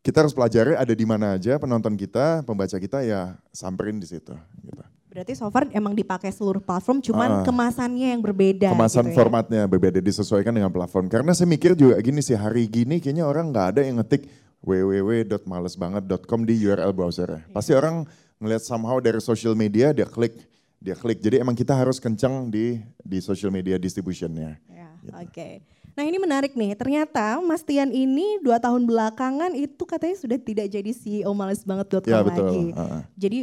Kita 0.00 0.24
harus 0.24 0.32
pelajari 0.32 0.72
ada 0.72 0.96
di 0.96 1.04
mana 1.04 1.36
aja 1.36 1.60
penonton 1.60 1.92
kita, 1.92 2.40
pembaca 2.48 2.76
kita 2.80 3.04
ya 3.04 3.36
samperin 3.52 4.00
di 4.00 4.08
situ. 4.08 4.32
Gitu. 4.64 4.84
Berarti 5.10 5.34
so 5.34 5.50
far 5.52 5.68
emang 5.74 5.92
dipakai 5.92 6.30
seluruh 6.32 6.62
platform, 6.62 7.02
cuman 7.02 7.42
uh, 7.42 7.44
kemasannya 7.44 8.14
yang 8.14 8.22
berbeda. 8.22 8.72
Kemasan 8.72 9.10
gitu 9.10 9.12
ya? 9.12 9.16
formatnya 9.18 9.62
berbeda, 9.66 9.98
disesuaikan 9.98 10.54
dengan 10.54 10.72
platform. 10.72 11.10
Karena 11.10 11.34
saya 11.36 11.50
mikir 11.50 11.76
juga 11.76 11.98
gini 11.98 12.22
sih, 12.24 12.38
hari 12.38 12.70
gini 12.70 13.02
kayaknya 13.02 13.26
orang 13.26 13.50
nggak 13.52 13.66
ada 13.76 13.80
yang 13.84 14.00
ngetik 14.00 14.30
www.malesbanget.com 14.62 16.40
di 16.46 16.54
URL 16.62 16.94
browser. 16.94 17.42
Pasti 17.50 17.74
orang 17.74 18.06
ngelihat 18.40 18.64
somehow 18.64 18.96
dari 18.98 19.20
social 19.20 19.52
media 19.52 19.92
dia 19.92 20.08
klik 20.08 20.34
dia 20.80 20.96
klik. 20.96 21.20
Jadi 21.20 21.44
emang 21.44 21.52
kita 21.52 21.76
harus 21.76 22.00
kencang 22.00 22.48
di 22.48 22.80
di 23.04 23.20
social 23.20 23.52
media 23.52 23.76
distributionnya. 23.76 24.56
Ya, 24.72 24.88
Oke. 25.20 25.60
Nah 25.92 26.08
ini 26.08 26.16
menarik 26.16 26.56
nih, 26.56 26.72
ternyata 26.72 27.36
Mas 27.44 27.60
Tian 27.60 27.92
ini 27.92 28.40
dua 28.40 28.56
tahun 28.56 28.88
belakangan 28.88 29.52
itu 29.52 29.84
katanya 29.84 30.16
sudah 30.16 30.38
tidak 30.40 30.72
jadi 30.72 30.90
CEO 30.96 31.28
malesbanget.com 31.36 32.08
Ya, 32.08 32.24
betul. 32.24 32.48
lagi. 32.48 32.66
Uh-uh. 32.72 33.02
Jadi 33.20 33.38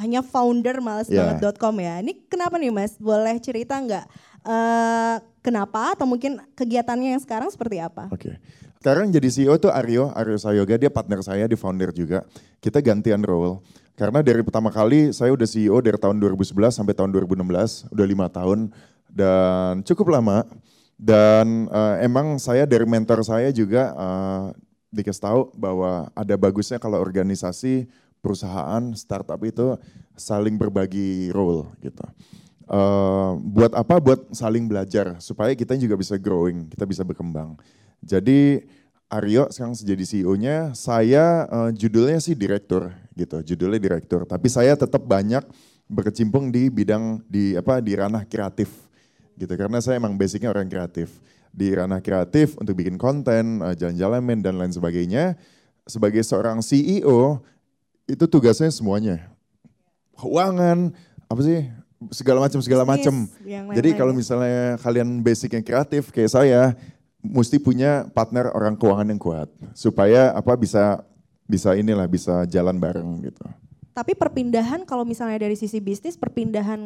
hanya 0.00 0.24
founder 0.24 0.80
malesbanget.com 0.80 1.74
ya. 1.76 2.00
Ini 2.00 2.12
kenapa 2.32 2.56
nih 2.56 2.72
Mas? 2.72 2.96
Boleh 2.96 3.36
cerita 3.38 3.76
nggak? 3.76 4.06
eh 4.48 5.16
kenapa 5.44 5.92
atau 5.92 6.08
mungkin 6.08 6.40
kegiatannya 6.56 7.18
yang 7.18 7.20
sekarang 7.20 7.52
seperti 7.52 7.82
apa? 7.84 8.08
Oke. 8.08 8.40
Sekarang 8.78 9.10
jadi 9.10 9.26
CEO 9.26 9.58
tuh 9.58 9.74
Aryo, 9.74 10.14
Aryo 10.14 10.38
Sayoga, 10.38 10.78
dia 10.78 10.86
partner 10.86 11.18
saya, 11.26 11.50
di 11.50 11.58
founder 11.58 11.90
juga. 11.90 12.22
Kita 12.62 12.78
gantian 12.78 13.26
role. 13.26 13.58
Karena 13.98 14.22
dari 14.22 14.38
pertama 14.46 14.70
kali 14.70 15.10
saya 15.10 15.34
udah 15.34 15.42
CEO 15.42 15.82
dari 15.82 15.98
tahun 15.98 16.22
2011 16.22 16.70
sampai 16.70 16.94
tahun 16.94 17.10
2016, 17.10 17.90
udah 17.90 18.06
lima 18.06 18.30
tahun 18.30 18.70
dan 19.10 19.82
cukup 19.82 20.14
lama. 20.14 20.46
Dan 20.94 21.66
eh, 21.66 22.06
emang 22.06 22.38
saya 22.38 22.62
dari 22.70 22.86
mentor 22.86 23.26
saya 23.26 23.50
juga 23.50 23.90
eh, 23.98 24.46
dikasih 24.94 25.22
tahu 25.26 25.40
bahwa 25.58 26.06
ada 26.14 26.34
bagusnya 26.38 26.78
kalau 26.78 27.02
organisasi, 27.02 27.90
perusahaan, 28.22 28.82
startup 28.94 29.42
itu 29.42 29.74
saling 30.14 30.54
berbagi 30.54 31.34
role 31.34 31.66
gitu. 31.82 32.06
Eh, 32.70 33.30
buat 33.42 33.74
apa? 33.74 33.98
Buat 33.98 34.30
saling 34.30 34.70
belajar 34.70 35.18
supaya 35.18 35.50
kita 35.58 35.74
juga 35.74 35.98
bisa 35.98 36.14
growing, 36.14 36.70
kita 36.70 36.86
bisa 36.86 37.02
berkembang. 37.02 37.58
Jadi 38.02 38.62
Aryo 39.08 39.48
sekarang 39.48 39.72
jadi 39.72 40.04
CEO-nya, 40.04 40.56
saya 40.76 41.48
eh, 41.48 41.70
judulnya 41.72 42.20
sih 42.20 42.36
direktur 42.36 42.92
gitu, 43.16 43.40
judulnya 43.40 43.80
direktur. 43.80 44.28
Tapi 44.28 44.52
saya 44.52 44.76
tetap 44.76 45.00
banyak 45.00 45.42
berkecimpung 45.88 46.52
di 46.52 46.68
bidang 46.68 47.24
di 47.24 47.56
apa 47.56 47.80
di 47.80 47.96
ranah 47.96 48.28
kreatif 48.28 48.68
gitu 49.40 49.48
karena 49.56 49.80
saya 49.80 49.96
emang 49.96 50.12
basicnya 50.20 50.52
orang 50.52 50.68
kreatif 50.68 51.08
di 51.48 51.72
ranah 51.72 52.04
kreatif 52.04 52.60
untuk 52.60 52.76
bikin 52.76 53.00
konten, 53.00 53.64
eh, 53.64 53.74
jalan-jalan 53.80 54.20
men 54.20 54.40
dan 54.44 54.60
lain 54.60 54.72
sebagainya. 54.74 55.40
Sebagai 55.88 56.20
seorang 56.20 56.60
CEO 56.60 57.40
itu 58.04 58.24
tugasnya 58.28 58.68
semuanya, 58.68 59.24
keuangan 60.20 60.92
apa 61.32 61.40
sih 61.40 61.64
segala 62.12 62.44
macam 62.44 62.60
segala 62.60 62.84
macam. 62.84 63.24
Jadi 63.72 63.90
kalau 63.96 64.12
ya. 64.12 64.18
misalnya 64.20 64.76
kalian 64.84 65.24
basicnya 65.24 65.64
kreatif 65.64 66.12
kayak 66.12 66.28
saya, 66.28 66.76
mesti 67.22 67.58
punya 67.58 68.06
partner 68.14 68.54
orang 68.54 68.78
keuangan 68.78 69.10
yang 69.10 69.20
kuat 69.20 69.50
supaya 69.74 70.30
apa 70.32 70.54
bisa 70.54 71.02
bisa 71.48 71.74
inilah 71.74 72.06
bisa 72.06 72.44
jalan 72.46 72.76
bareng 72.78 73.24
gitu. 73.24 73.44
Tapi 73.96 74.14
perpindahan 74.14 74.86
kalau 74.86 75.02
misalnya 75.02 75.42
dari 75.42 75.58
sisi 75.58 75.82
bisnis, 75.82 76.14
perpindahan 76.14 76.78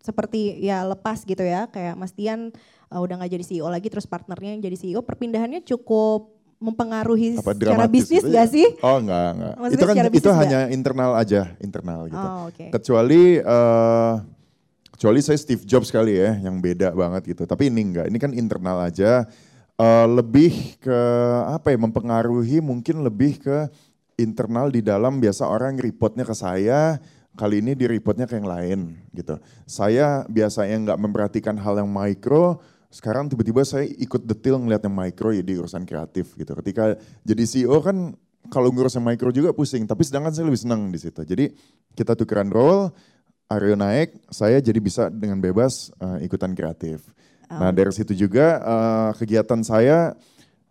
seperti 0.00 0.64
ya 0.64 0.80
lepas 0.88 1.20
gitu 1.28 1.44
ya, 1.44 1.68
kayak 1.68 1.92
Mas 1.92 2.16
Tian 2.16 2.48
uh, 2.88 3.00
udah 3.04 3.20
nggak 3.20 3.36
jadi 3.36 3.44
CEO 3.44 3.68
lagi, 3.68 3.92
terus 3.92 4.08
partnernya 4.08 4.56
yang 4.56 4.62
jadi 4.64 4.76
CEO, 4.80 5.04
perpindahannya 5.04 5.60
cukup 5.60 6.32
mempengaruhi 6.64 7.36
Apa 7.36 7.52
secara 7.52 7.84
bisnis 7.84 8.24
gitu 8.24 8.32
gak 8.32 8.48
ya? 8.48 8.54
sih? 8.54 8.66
Oh 8.80 8.96
enggak 8.96 9.36
enggak. 9.36 9.54
Maksudnya 9.60 9.76
itu 9.76 9.84
kan 9.84 9.94
itu 10.00 10.14
bisnis 10.16 10.36
hanya 10.40 10.60
internal 10.72 11.12
aja, 11.12 11.42
internal 11.60 12.00
gitu. 12.08 12.28
Oh, 12.32 12.48
oke. 12.48 12.66
Kecuali 12.72 13.22
eh 13.44 14.12
kecuali 14.96 15.20
saya 15.20 15.36
Steve 15.36 15.68
Jobs 15.68 15.92
kali 15.92 16.16
ya 16.16 16.40
yang 16.40 16.64
beda 16.64 16.96
banget 16.96 17.36
gitu. 17.36 17.44
Tapi 17.44 17.68
ini 17.68 17.92
enggak, 17.92 18.08
ini 18.08 18.16
kan 18.16 18.32
internal 18.32 18.88
aja. 18.88 19.28
Eh, 19.74 20.06
lebih 20.06 20.78
ke 20.78 21.00
apa 21.50 21.74
ya 21.74 21.78
mempengaruhi 21.82 22.62
mungkin 22.62 23.02
lebih 23.02 23.42
ke 23.42 23.66
internal 24.14 24.70
di 24.70 24.78
dalam 24.78 25.18
biasa 25.18 25.50
orang 25.50 25.74
reportnya 25.82 26.22
ke 26.22 26.30
saya, 26.30 27.02
kali 27.34 27.58
ini 27.58 27.74
di 27.74 27.90
reportnya 27.90 28.30
ke 28.30 28.38
yang 28.38 28.46
lain 28.46 28.94
gitu. 29.10 29.34
Saya 29.66 30.22
biasanya 30.30 30.78
nggak 30.78 30.98
memperhatikan 31.02 31.58
hal 31.58 31.82
yang 31.82 31.90
mikro, 31.90 32.62
sekarang 32.86 33.26
tiba-tiba 33.26 33.66
saya 33.66 33.82
ikut 33.98 34.22
detail 34.22 34.62
ngeliat 34.62 34.86
yang 34.86 34.94
mikro 34.94 35.34
ya 35.34 35.42
di 35.42 35.58
urusan 35.58 35.82
kreatif 35.82 36.38
gitu. 36.38 36.54
Ketika 36.54 36.94
jadi 37.26 37.42
CEO 37.42 37.82
kan 37.82 38.14
kalau 38.54 38.70
ngurus 38.70 38.94
yang 38.94 39.10
mikro 39.10 39.34
juga 39.34 39.50
pusing, 39.50 39.90
tapi 39.90 40.06
sedangkan 40.06 40.30
saya 40.30 40.46
lebih 40.46 40.62
senang 40.62 40.86
di 40.94 41.02
situ. 41.02 41.26
Jadi 41.26 41.50
kita 41.98 42.14
tukeran 42.14 42.46
role, 42.46 42.94
Aryo 43.50 43.74
naik, 43.74 44.22
saya 44.30 44.62
jadi 44.62 44.78
bisa 44.78 45.10
dengan 45.10 45.42
bebas 45.42 45.90
eh, 45.98 46.30
ikutan 46.30 46.54
kreatif. 46.54 47.10
Nah 47.50 47.70
dari 47.70 47.92
situ 47.92 48.16
juga 48.16 48.60
eh, 48.60 49.10
kegiatan 49.20 49.60
saya, 49.62 50.16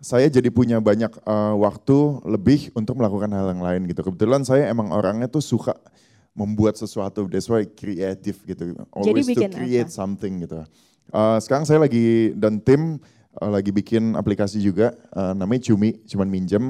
saya 0.04 0.28
jadi 0.28 0.50
punya 0.52 0.82
banyak 0.84 1.12
eh, 1.14 1.56
waktu 1.58 1.98
lebih 2.28 2.74
untuk 2.76 3.00
melakukan 3.00 3.32
hal 3.32 3.54
yang 3.54 3.64
lain 3.64 3.82
gitu. 3.88 4.04
Kebetulan 4.04 4.44
saya 4.44 4.68
emang 4.68 4.92
orangnya 4.92 5.30
tuh 5.30 5.44
suka 5.44 5.78
membuat 6.34 6.76
sesuatu, 6.76 7.30
that's 7.30 7.46
why 7.46 7.62
kreatif 7.64 8.42
gitu. 8.44 8.74
Always 8.90 9.30
to 9.30 9.38
bikin 9.38 9.54
create 9.54 9.90
apa? 9.90 9.98
something 9.98 10.42
gitu. 10.44 10.66
Eh, 11.14 11.38
sekarang 11.46 11.66
saya 11.70 11.80
lagi 11.84 12.34
dan 12.34 12.58
tim 12.58 12.98
eh, 13.38 13.50
lagi 13.50 13.70
bikin 13.70 14.18
aplikasi 14.18 14.58
juga, 14.58 14.98
eh, 15.14 15.34
namanya 15.38 15.70
Cumi, 15.72 16.02
cuman 16.10 16.28
minjem. 16.28 16.66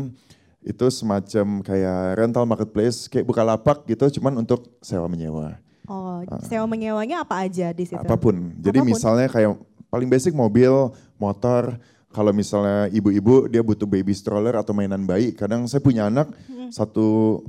Itu 0.63 0.87
semacam 0.87 1.59
kayak 1.59 1.99
rental 2.15 2.47
marketplace, 2.47 3.11
kayak 3.11 3.27
Bukalapak 3.27 3.83
gitu, 3.83 4.19
cuman 4.19 4.39
untuk 4.39 4.63
sewa 4.79 5.11
menyewa. 5.11 5.59
Oh, 5.83 6.23
sewa 6.47 6.63
menyewanya 6.63 7.27
apa 7.27 7.43
aja 7.43 7.75
di 7.75 7.83
situ? 7.83 7.99
Apa 7.99 8.15
pun. 8.15 8.55
Jadi 8.63 8.79
Apa 8.79 8.87
pun. 8.87 8.91
misalnya 8.95 9.27
kayak 9.27 9.59
paling 9.93 10.09
basic 10.09 10.33
mobil, 10.33 10.89
motor, 11.21 11.77
kalau 12.09 12.33
misalnya 12.33 12.89
ibu-ibu 12.89 13.45
dia 13.45 13.61
butuh 13.61 13.85
baby 13.85 14.17
stroller 14.17 14.57
atau 14.57 14.73
mainan 14.73 15.05
bayi, 15.05 15.37
kadang 15.37 15.69
saya 15.69 15.85
punya 15.85 16.09
anak 16.09 16.33
Hmm. 16.49 16.73
satu 16.73 17.41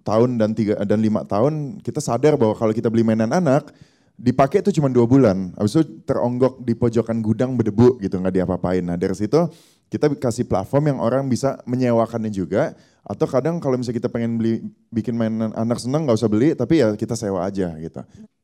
tahun 0.00 0.40
dan 0.40 0.56
tiga 0.56 0.80
dan 0.88 1.04
lima 1.04 1.28
tahun, 1.28 1.84
kita 1.84 2.00
sadar 2.00 2.40
bahwa 2.40 2.56
kalau 2.56 2.72
kita 2.72 2.88
beli 2.88 3.04
mainan 3.04 3.28
anak 3.28 3.68
dipakai 4.16 4.64
itu 4.64 4.80
cuma 4.80 4.88
dua 4.88 5.04
bulan, 5.04 5.52
habis 5.60 5.76
itu 5.76 5.84
teronggok 6.08 6.64
di 6.64 6.72
pojokan 6.72 7.20
gudang 7.20 7.52
berdebu 7.52 8.00
gitu 8.00 8.16
nggak 8.16 8.40
diapa-apain. 8.40 8.80
Nah 8.80 8.96
dari 8.96 9.12
situ 9.12 9.48
kita 9.92 10.08
kasih 10.16 10.48
platform 10.48 10.96
yang 10.96 10.98
orang 11.04 11.28
bisa 11.28 11.60
menyewakannya 11.68 12.32
juga, 12.32 12.72
atau 13.04 13.26
kadang 13.28 13.58
kalau 13.58 13.80
misalnya 13.80 14.02
kita 14.04 14.10
pengen 14.12 14.36
beli 14.36 14.64
bikin 14.92 15.16
mainan 15.16 15.52
anak 15.56 15.80
seneng 15.80 16.04
nggak 16.04 16.18
usah 16.18 16.30
beli, 16.30 16.52
tapi 16.54 16.82
ya 16.82 16.92
kita 16.94 17.16
sewa 17.16 17.44
aja 17.44 17.72
gitu. 17.80 18.00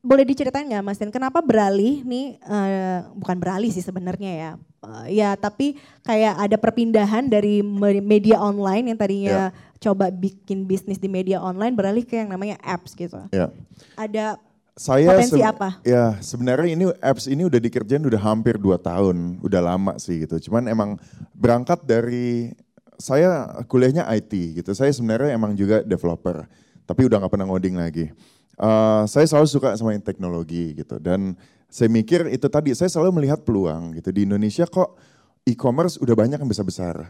Boleh 0.06 0.22
diceritain 0.22 0.70
nggak 0.70 0.84
Mas 0.86 0.98
Tian, 1.02 1.10
kenapa 1.10 1.42
beralih 1.42 2.06
nih, 2.06 2.38
eh, 2.38 2.98
bukan 3.18 3.36
beralih 3.42 3.74
sih 3.74 3.82
sebenarnya 3.82 4.32
ya, 4.32 4.50
Eh, 4.86 5.18
ya 5.18 5.34
tapi 5.34 5.74
kayak 6.06 6.34
ada 6.38 6.56
perpindahan 6.56 7.26
dari 7.26 7.58
me- 7.60 8.04
media 8.04 8.38
online 8.38 8.94
yang 8.94 8.98
tadinya 8.98 9.50
coba 9.82 10.14
bikin 10.14 10.64
bisnis 10.64 11.02
di 11.02 11.10
media 11.10 11.42
online 11.42 11.74
beralih 11.74 12.06
ke 12.06 12.16
yang 12.22 12.30
namanya 12.30 12.56
apps 12.62 12.94
gitu. 12.94 13.18
Ya. 13.34 13.50
Ada 13.98 14.38
Saya 14.76 15.16
Potensi 15.16 15.40
apa? 15.40 15.80
Ya 15.88 16.20
sebenarnya 16.20 16.76
ini 16.76 16.84
apps 17.00 17.24
ini 17.32 17.48
udah 17.48 17.56
dikerjain 17.56 18.04
udah 18.04 18.20
hampir 18.20 18.60
dua 18.60 18.76
tahun, 18.76 19.40
udah 19.40 19.60
lama 19.64 19.96
sih 19.96 20.28
gitu. 20.28 20.36
Cuman 20.48 20.68
emang 20.68 21.00
berangkat 21.32 21.80
dari 21.80 22.52
saya 22.96 23.62
kuliahnya 23.68 24.08
IT 24.12 24.60
gitu. 24.60 24.70
Saya 24.72 24.92
sebenarnya 24.92 25.36
emang 25.36 25.52
juga 25.56 25.84
developer, 25.84 26.48
tapi 26.84 27.06
udah 27.06 27.22
nggak 27.22 27.32
pernah 27.32 27.48
ngoding 27.48 27.76
lagi. 27.76 28.12
Eh, 28.56 29.02
saya 29.04 29.28
selalu 29.28 29.48
suka 29.52 29.76
sama 29.76 29.92
teknologi 30.00 30.72
gitu 30.80 30.96
dan 30.96 31.36
saya 31.68 31.92
mikir 31.92 32.24
itu 32.32 32.48
tadi 32.48 32.72
saya 32.72 32.88
selalu 32.88 33.20
melihat 33.20 33.44
peluang 33.44 33.92
gitu 33.92 34.08
di 34.08 34.24
Indonesia 34.24 34.64
kok 34.64 34.96
e-commerce 35.44 36.00
udah 36.00 36.16
banyak 36.16 36.40
yang 36.40 36.48
besar-besar 36.48 37.04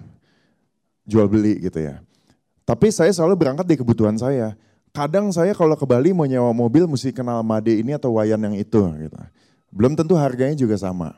jual 1.07 1.31
beli 1.31 1.63
gitu 1.63 1.87
ya. 1.87 2.03
Tapi 2.67 2.91
saya 2.91 3.15
selalu 3.15 3.39
berangkat 3.39 3.63
dari 3.63 3.79
kebutuhan 3.79 4.19
saya. 4.19 4.59
Kadang 4.91 5.31
saya 5.31 5.55
kalau 5.55 5.79
ke 5.79 5.87
Bali 5.87 6.11
mau 6.11 6.27
nyewa 6.27 6.51
mobil 6.51 6.91
mesti 6.91 7.15
kenal 7.15 7.47
Made 7.47 7.71
ini 7.71 7.95
atau 7.95 8.19
Wayan 8.19 8.43
yang 8.43 8.57
itu 8.59 8.83
gitu. 8.99 9.19
Belum 9.71 9.95
tentu 9.95 10.19
harganya 10.19 10.59
juga 10.59 10.75
sama. 10.75 11.15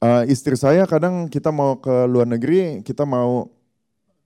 Eh, 0.00 0.32
istri 0.32 0.56
saya 0.56 0.88
kadang 0.88 1.28
kita 1.28 1.52
mau 1.52 1.76
ke 1.76 2.08
luar 2.08 2.24
negeri, 2.24 2.80
kita 2.80 3.04
mau 3.04 3.52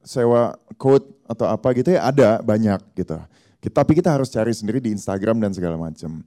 sewa 0.05 0.55
coat 0.77 1.03
atau 1.25 1.49
apa 1.49 1.73
gitu 1.75 1.97
ya 1.97 2.07
ada 2.07 2.39
banyak 2.45 2.79
gitu. 2.95 3.17
Kita, 3.59 3.81
tapi 3.81 3.97
kita 3.97 4.13
harus 4.13 4.29
cari 4.29 4.53
sendiri 4.53 4.79
di 4.79 4.93
Instagram 4.93 5.41
dan 5.41 5.51
segala 5.57 5.81
macam. 5.81 6.21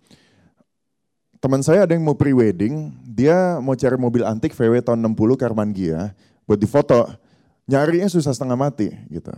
Teman 1.37 1.61
saya 1.61 1.85
ada 1.85 1.93
yang 1.93 2.01
mau 2.01 2.17
pre-wedding, 2.17 2.89
dia 3.05 3.61
mau 3.61 3.77
cari 3.77 3.93
mobil 3.93 4.25
antik 4.25 4.57
VW 4.57 4.81
tahun 4.81 5.05
60 5.05 5.37
Karman 5.37 5.69
Gia 5.69 6.17
buat 6.49 6.57
difoto. 6.57 7.05
Nyarinya 7.69 8.09
susah 8.09 8.33
setengah 8.33 8.57
mati 8.57 8.89
gitu. 9.13 9.29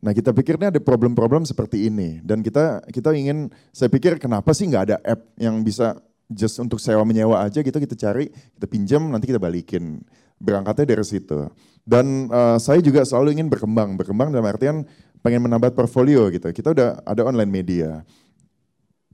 Nah 0.00 0.14
kita 0.14 0.30
pikirnya 0.30 0.70
ada 0.70 0.80
problem-problem 0.80 1.42
seperti 1.42 1.90
ini 1.90 2.22
dan 2.22 2.40
kita 2.40 2.86
kita 2.88 3.12
ingin, 3.12 3.50
saya 3.74 3.90
pikir 3.90 4.16
kenapa 4.22 4.54
sih 4.54 4.70
nggak 4.70 4.84
ada 4.86 4.96
app 5.02 5.20
yang 5.36 5.60
bisa 5.60 5.98
just 6.30 6.56
untuk 6.62 6.78
sewa 6.78 7.02
menyewa 7.02 7.42
aja 7.42 7.60
gitu 7.60 7.74
kita 7.76 7.98
cari, 7.98 8.30
kita 8.30 8.66
pinjam 8.70 9.02
nanti 9.10 9.26
kita 9.26 9.42
balikin. 9.42 10.00
Berangkatnya 10.40 10.96
dari 10.96 11.04
situ. 11.04 11.46
Dan 11.84 12.32
eh, 12.32 12.58
saya 12.58 12.80
juga 12.80 13.04
selalu 13.04 13.36
ingin 13.36 13.48
berkembang, 13.52 13.94
berkembang 14.00 14.32
dalam 14.32 14.48
artian 14.48 14.88
pengen 15.20 15.44
menambah 15.44 15.76
portfolio 15.76 16.32
gitu. 16.32 16.48
Kita 16.48 16.72
udah 16.72 17.04
ada 17.04 17.22
online 17.28 17.52
media. 17.52 18.00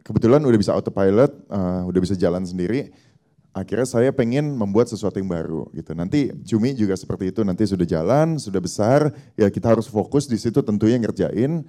Kebetulan 0.07 0.39
udah 0.47 0.59
bisa 0.59 0.71
autopilot, 0.71 1.33
eh, 1.51 1.83
udah 1.83 2.01
bisa 2.01 2.15
jalan 2.15 2.47
sendiri. 2.47 2.95
Akhirnya 3.57 3.89
saya 3.89 4.13
pengen 4.13 4.53
membuat 4.53 4.87
sesuatu 4.93 5.17
yang 5.17 5.33
baru 5.33 5.67
gitu. 5.73 5.97
Nanti 5.97 6.29
Cumi 6.45 6.77
juga 6.77 6.93
seperti 6.93 7.33
itu, 7.33 7.41
nanti 7.41 7.65
sudah 7.65 7.89
jalan, 7.89 8.37
sudah 8.37 8.61
besar, 8.61 9.09
ya 9.33 9.49
kita 9.49 9.73
harus 9.73 9.89
fokus 9.89 10.29
di 10.29 10.37
situ 10.37 10.61
tentunya 10.61 11.01
ngerjain. 11.01 11.65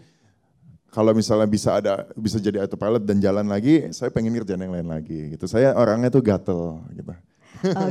kalau 0.87 1.11
misalnya 1.13 1.45
bisa 1.45 1.77
ada 1.77 2.09
bisa 2.17 2.41
jadi 2.41 2.63
autopilot 2.63 3.03
dan 3.05 3.21
jalan 3.21 3.45
lagi, 3.45 3.91
saya 3.93 4.09
pengen 4.09 4.33
ngerjain 4.33 4.57
yang 4.57 4.73
lain 4.73 4.89
lagi 4.89 5.35
gitu. 5.35 5.45
Saya 5.45 5.75
orangnya 5.77 6.09
tuh 6.09 6.23
gatel 6.25 6.81
gitu. 6.95 7.13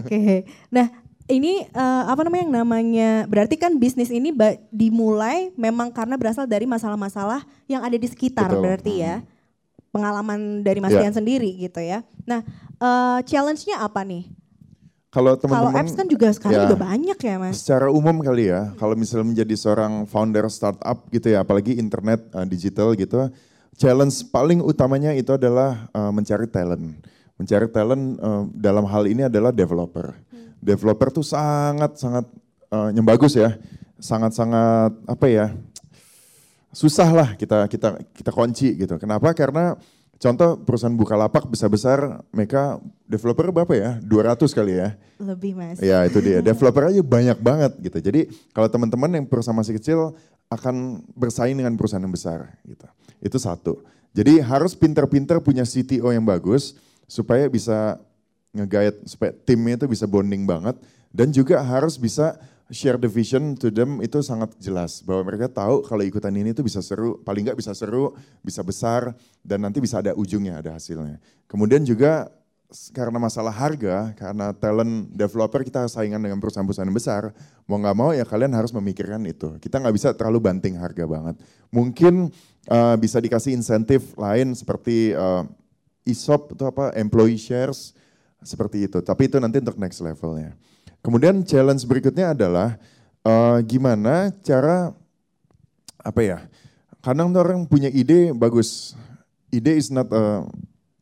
Oke. 0.01 0.43
Nah, 0.75 0.91
ini 1.27 1.67
uh, 1.75 2.05
apa 2.07 2.23
namanya 2.23 2.43
yang 2.47 2.55
namanya 2.63 3.11
berarti 3.27 3.59
kan 3.59 3.75
bisnis 3.83 4.15
ini 4.15 4.31
dimulai 4.71 5.51
memang 5.59 5.91
karena 5.91 6.15
berasal 6.15 6.47
dari 6.47 6.71
masalah-masalah 6.71 7.43
yang 7.67 7.83
ada 7.83 7.99
di 7.99 8.07
sekitar 8.07 8.51
Betul. 8.51 8.63
berarti 8.63 8.95
ya. 9.03 9.17
Hmm. 9.23 9.35
Pengalaman 9.91 10.61
dari 10.61 10.77
Mas 10.77 10.93
yeah. 10.93 11.09
sendiri 11.09 11.57
gitu 11.57 11.81
ya. 11.81 12.05
Nah, 12.29 12.45
uh, 12.77 13.25
challenge-nya 13.25 13.81
apa 13.81 14.05
nih? 14.05 14.29
Kalau 15.09 15.33
teman-teman 15.41 15.73
Kalau 15.73 15.81
apps 15.81 15.97
kan 15.97 16.05
juga 16.05 16.29
sekarang 16.37 16.61
ya, 16.61 16.65
juga 16.69 16.79
banyak 16.85 17.17
ya, 17.17 17.35
Mas. 17.41 17.65
Secara 17.65 17.89
umum 17.89 18.21
kali 18.21 18.53
ya, 18.53 18.77
kalau 18.77 18.93
misalnya 18.93 19.33
menjadi 19.33 19.55
seorang 19.57 20.05
founder 20.05 20.45
startup 20.53 21.09
gitu 21.09 21.33
ya, 21.33 21.41
apalagi 21.41 21.81
internet 21.81 22.29
uh, 22.37 22.45
digital 22.45 22.93
gitu, 22.93 23.33
challenge 23.81 24.21
paling 24.29 24.61
utamanya 24.61 25.17
itu 25.17 25.33
adalah 25.33 25.89
uh, 25.97 26.13
mencari 26.13 26.45
talent. 26.45 27.01
Mencari 27.41 27.65
talent 27.73 28.21
uh, 28.21 28.45
dalam 28.53 28.85
hal 28.85 29.09
ini 29.09 29.25
adalah 29.25 29.49
developer 29.49 30.13
developer 30.61 31.09
tuh 31.11 31.25
sangat 31.27 31.97
sangat 32.01 32.25
uh, 32.73 32.91
yang 32.93 33.05
bagus 33.05 33.37
ya, 33.37 33.57
sangat 34.01 34.33
sangat 34.37 34.93
apa 35.07 35.27
ya 35.29 35.47
susah 36.77 37.09
lah 37.09 37.29
kita 37.41 37.65
kita 37.73 37.97
kita 38.13 38.31
kunci 38.37 38.77
gitu. 38.77 39.01
Kenapa? 39.01 39.33
Karena 39.33 39.73
contoh 40.21 40.61
perusahaan 40.61 40.93
Bukalapak 40.93 41.49
besar-besar 41.49 42.21
mereka 42.37 42.77
developer 43.09 43.49
berapa 43.49 43.73
ya? 43.73 43.91
200 44.05 44.37
kali 44.53 44.77
ya. 44.77 44.93
Lebih 45.17 45.57
mas. 45.57 45.81
Ya 45.81 46.05
itu 46.05 46.21
dia, 46.21 46.45
developer 46.53 46.93
aja 46.93 47.01
banyak 47.01 47.39
banget 47.41 47.73
gitu. 47.81 47.99
Jadi 48.05 48.21
kalau 48.53 48.69
teman-teman 48.69 49.09
yang 49.09 49.25
perusahaan 49.25 49.57
masih 49.57 49.81
kecil 49.81 50.13
akan 50.53 51.01
bersaing 51.17 51.57
dengan 51.57 51.73
perusahaan 51.81 52.05
yang 52.05 52.13
besar 52.13 52.53
gitu. 52.69 52.85
Itu 53.25 53.41
satu. 53.41 53.81
Jadi 54.13 54.41
harus 54.45 54.77
pinter-pinter 54.77 55.41
punya 55.41 55.65
CTO 55.65 56.13
yang 56.13 56.25
bagus 56.25 56.77
supaya 57.09 57.49
bisa 57.49 58.01
nge 58.57 59.05
supaya 59.05 59.33
timnya 59.45 59.85
itu 59.85 59.87
bisa 59.87 60.09
bonding 60.09 60.49
banget 60.49 60.81
dan 61.13 61.29
juga 61.29 61.61
harus 61.61 62.01
bisa 62.01 62.41
share 62.71 62.99
the 62.99 63.07
vision 63.07 63.55
to 63.55 63.71
them 63.71 64.03
itu 64.03 64.19
sangat 64.27 64.51
jelas 64.59 64.99
bahwa 65.07 65.31
mereka 65.31 65.47
tahu 65.47 65.87
kalau 65.87 66.03
ikutan 66.03 66.35
ini 66.35 66.51
itu 66.51 66.67
bisa 66.67 66.83
seru, 66.83 67.23
paling 67.23 67.47
nggak 67.47 67.59
bisa 67.59 67.71
seru, 67.79 68.11
bisa 68.43 68.59
besar 68.67 69.15
dan 69.47 69.63
nanti 69.63 69.79
bisa 69.79 70.03
ada 70.03 70.11
ujungnya, 70.19 70.59
ada 70.59 70.75
hasilnya. 70.75 71.23
Kemudian 71.47 71.87
juga 71.87 72.27
karena 72.91 73.23
masalah 73.23 73.55
harga, 73.55 74.11
karena 74.19 74.51
talent 74.51 75.15
developer 75.15 75.63
kita 75.63 75.87
saingan 75.87 76.19
dengan 76.19 76.43
perusahaan-perusahaan 76.43 76.91
besar, 76.91 77.31
mau 77.71 77.79
nggak 77.79 77.97
mau 77.97 78.11
ya 78.11 78.27
kalian 78.27 78.51
harus 78.59 78.75
memikirkan 78.75 79.23
itu. 79.23 79.55
Kita 79.63 79.79
nggak 79.79 79.95
bisa 79.95 80.11
terlalu 80.19 80.43
banting 80.43 80.75
harga 80.75 81.07
banget. 81.07 81.39
Mungkin 81.71 82.35
uh, 82.67 82.97
bisa 82.99 83.23
dikasih 83.23 83.55
insentif 83.55 84.19
lain 84.19 84.59
seperti 84.59 85.15
uh, 85.15 85.47
ESOP 86.03 86.59
atau 86.59 86.75
apa, 86.75 86.91
employee 86.99 87.39
shares, 87.39 87.95
seperti 88.43 88.89
itu. 88.89 88.99
Tapi 89.01 89.29
itu 89.29 89.37
nanti 89.41 89.61
untuk 89.63 89.77
next 89.81 90.01
levelnya. 90.01 90.57
Kemudian 91.01 91.47
challenge 91.47 91.87
berikutnya 91.87 92.35
adalah 92.35 92.77
uh, 93.23 93.63
gimana 93.63 94.35
cara 94.43 94.91
apa 96.03 96.21
ya? 96.23 96.39
Kadang 97.01 97.31
orang 97.35 97.65
punya 97.71 97.87
ide 97.93 98.35
bagus. 98.35 98.99
Ide 99.55 99.79
is 99.79 99.89
not 99.95 100.11
a 100.11 100.43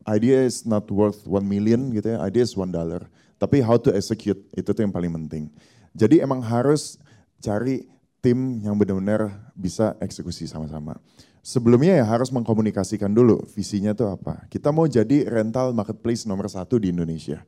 idea 0.05 0.45
is 0.45 0.69
not 0.69 0.85
worth 0.93 1.25
one 1.25 1.49
million 1.49 1.89
gitu 1.97 2.13
ya. 2.13 2.21
Idea 2.21 2.45
is 2.45 2.53
one 2.53 2.69
dollar. 2.69 3.09
Tapi 3.41 3.65
how 3.65 3.81
to 3.81 3.91
execute 3.93 4.39
itu 4.53 4.69
tuh 4.71 4.85
yang 4.85 4.93
paling 4.93 5.11
penting. 5.25 5.49
Jadi 5.97 6.21
emang 6.21 6.45
harus 6.45 7.01
cari 7.41 7.89
tim 8.25 8.61
yang 8.65 8.77
benar-benar 8.77 9.53
bisa 9.53 9.93
eksekusi 10.01 10.49
sama-sama 10.49 10.97
sebelumnya 11.45 12.01
ya 12.01 12.09
harus 12.09 12.33
mengkomunikasikan 12.33 13.13
dulu 13.13 13.45
visinya 13.53 13.93
tuh 13.93 14.17
apa. 14.17 14.49
Kita 14.49 14.73
mau 14.73 14.89
jadi 14.89 15.29
rental 15.29 15.77
marketplace 15.77 16.25
nomor 16.25 16.49
satu 16.49 16.81
di 16.81 16.89
Indonesia. 16.89 17.45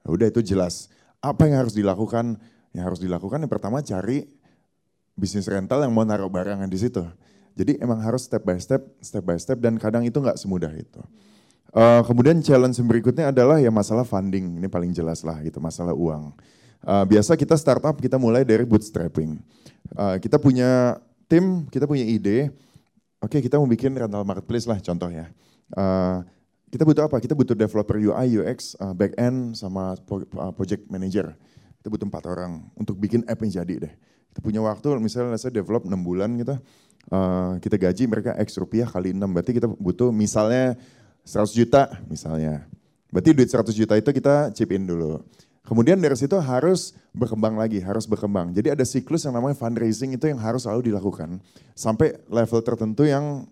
Ya 0.00 0.08
udah 0.08 0.32
itu 0.32 0.40
jelas. 0.40 0.88
Apa 1.20 1.44
yang 1.44 1.60
harus 1.60 1.76
dilakukan? 1.76 2.40
Yang 2.72 2.84
harus 2.88 3.00
dilakukan 3.04 3.44
yang 3.44 3.52
pertama 3.52 3.84
cari 3.84 4.24
bisnis 5.12 5.44
rental 5.44 5.84
yang 5.84 5.92
mau 5.92 6.08
naruh 6.08 6.32
barangan 6.32 6.64
di 6.64 6.80
situ. 6.80 7.04
Jadi 7.52 7.76
emang 7.84 8.00
harus 8.00 8.24
step 8.24 8.40
by 8.40 8.56
step, 8.56 8.80
step 9.04 9.20
by 9.20 9.36
step 9.36 9.60
dan 9.60 9.76
kadang 9.76 10.00
itu 10.08 10.16
nggak 10.16 10.40
semudah 10.40 10.72
itu. 10.72 11.02
Uh, 11.70 12.00
kemudian 12.08 12.40
challenge 12.40 12.80
berikutnya 12.82 13.30
adalah 13.30 13.60
ya 13.60 13.70
masalah 13.70 14.02
funding, 14.02 14.58
ini 14.58 14.66
paling 14.66 14.90
jelas 14.90 15.22
lah 15.22 15.38
gitu, 15.44 15.60
masalah 15.60 15.92
uang. 15.92 16.34
Uh, 16.80 17.04
biasa 17.04 17.36
kita 17.36 17.54
startup 17.54 18.00
kita 18.00 18.16
mulai 18.16 18.48
dari 18.48 18.64
bootstrapping. 18.64 19.38
Uh, 19.92 20.16
kita 20.18 20.40
punya 20.40 20.98
tim, 21.28 21.68
kita 21.68 21.84
punya 21.84 22.06
ide, 22.06 22.50
Oke, 23.20 23.36
okay, 23.36 23.40
kita 23.44 23.60
mau 23.60 23.68
bikin 23.68 23.92
rental 23.92 24.24
marketplace 24.24 24.64
lah 24.64 24.80
contoh 24.80 25.12
ya. 25.12 25.28
Uh, 25.76 26.24
kita 26.72 26.88
butuh 26.88 27.04
apa? 27.04 27.20
Kita 27.20 27.36
butuh 27.36 27.52
developer 27.52 28.00
UI, 28.00 28.40
UX, 28.40 28.72
uh, 28.80 28.96
back 28.96 29.12
end, 29.20 29.60
sama 29.60 29.92
uh, 29.92 30.52
project 30.56 30.88
manager. 30.88 31.36
Kita 31.76 31.92
butuh 31.92 32.08
empat 32.08 32.24
orang 32.32 32.64
untuk 32.80 32.96
bikin 32.96 33.20
app 33.28 33.44
yang 33.44 33.60
jadi 33.60 33.74
deh. 33.88 33.94
Kita 34.32 34.40
punya 34.40 34.64
waktu, 34.64 34.88
misalnya 35.04 35.36
saya 35.36 35.52
develop 35.52 35.84
6 35.84 35.92
bulan 36.00 36.32
gitu, 36.40 36.56
uh, 37.12 37.60
kita 37.60 37.76
gaji 37.76 38.08
mereka 38.08 38.30
X 38.40 38.56
rupiah 38.56 38.88
kali 38.88 39.12
6, 39.12 39.20
berarti 39.20 39.52
kita 39.52 39.68
butuh 39.68 40.08
misalnya 40.14 40.80
100 41.26 41.52
juta 41.52 41.92
misalnya. 42.08 42.64
Berarti 43.12 43.36
duit 43.36 43.50
100 43.52 43.74
juta 43.74 44.00
itu 44.00 44.10
kita 44.16 44.54
chip 44.56 44.72
in 44.72 44.88
dulu. 44.88 45.20
Kemudian 45.70 46.02
dari 46.02 46.18
situ 46.18 46.34
harus 46.34 46.98
berkembang 47.14 47.54
lagi, 47.54 47.78
harus 47.78 48.02
berkembang. 48.02 48.50
Jadi 48.50 48.74
ada 48.74 48.82
siklus 48.82 49.22
yang 49.22 49.38
namanya 49.38 49.54
fundraising 49.54 50.10
itu 50.18 50.26
yang 50.26 50.42
harus 50.42 50.66
selalu 50.66 50.90
dilakukan. 50.90 51.38
Sampai 51.78 52.18
level 52.26 52.58
tertentu 52.66 53.06
yang 53.06 53.46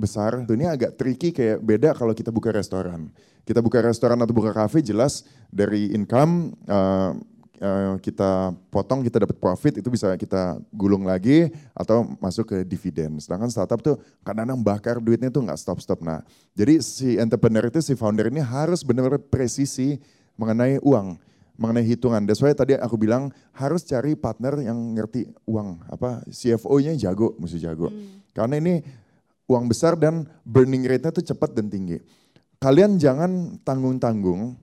besar. 0.00 0.48
Ini 0.48 0.72
agak 0.72 0.96
tricky 0.96 1.28
kayak 1.28 1.60
beda 1.60 1.92
kalau 1.92 2.16
kita 2.16 2.32
buka 2.32 2.48
restoran. 2.56 3.12
Kita 3.44 3.60
buka 3.60 3.84
restoran 3.84 4.16
atau 4.24 4.32
buka 4.32 4.56
kafe 4.56 4.80
jelas 4.80 5.28
dari 5.52 5.92
income 5.92 6.56
uh, 6.64 7.12
uh, 7.60 7.94
kita 8.00 8.56
potong 8.72 9.04
kita 9.04 9.28
dapat 9.28 9.36
profit 9.36 9.76
itu 9.76 9.88
bisa 9.92 10.16
kita 10.16 10.56
gulung 10.72 11.04
lagi 11.04 11.52
atau 11.76 12.16
masuk 12.16 12.56
ke 12.56 12.58
dividen. 12.64 13.20
Sedangkan 13.20 13.52
startup 13.52 13.84
tuh 13.84 14.00
kadang-kadang 14.24 14.60
bakar 14.64 14.96
duitnya 14.98 15.28
tuh 15.28 15.44
nggak 15.44 15.60
stop-stop. 15.60 16.00
Nah, 16.00 16.24
jadi 16.56 16.80
si 16.80 17.20
entrepreneur 17.20 17.68
itu 17.68 17.84
si 17.84 17.92
founder 17.92 18.32
ini 18.32 18.40
harus 18.40 18.80
benar-benar 18.80 19.20
presisi 19.20 20.00
mengenai 20.40 20.80
uang, 20.80 21.20
mengenai 21.60 21.84
hitungan. 21.84 22.24
That's 22.24 22.40
why 22.40 22.56
tadi 22.56 22.80
aku 22.80 22.96
bilang 22.96 23.28
harus 23.52 23.84
cari 23.84 24.16
partner 24.16 24.64
yang 24.64 24.96
ngerti 24.96 25.28
uang. 25.44 25.84
Apa 25.92 26.24
CFO-nya 26.32 26.96
jago, 26.96 27.36
mesti 27.36 27.60
jago. 27.60 27.92
Hmm. 27.92 28.24
Karena 28.32 28.56
ini 28.56 28.80
uang 29.44 29.68
besar 29.68 30.00
dan 30.00 30.24
burning 30.48 30.88
rate-nya 30.88 31.12
tuh 31.12 31.26
cepat 31.26 31.52
dan 31.52 31.68
tinggi. 31.68 32.00
Kalian 32.56 32.96
jangan 32.96 33.60
tanggung-tanggung 33.60 34.56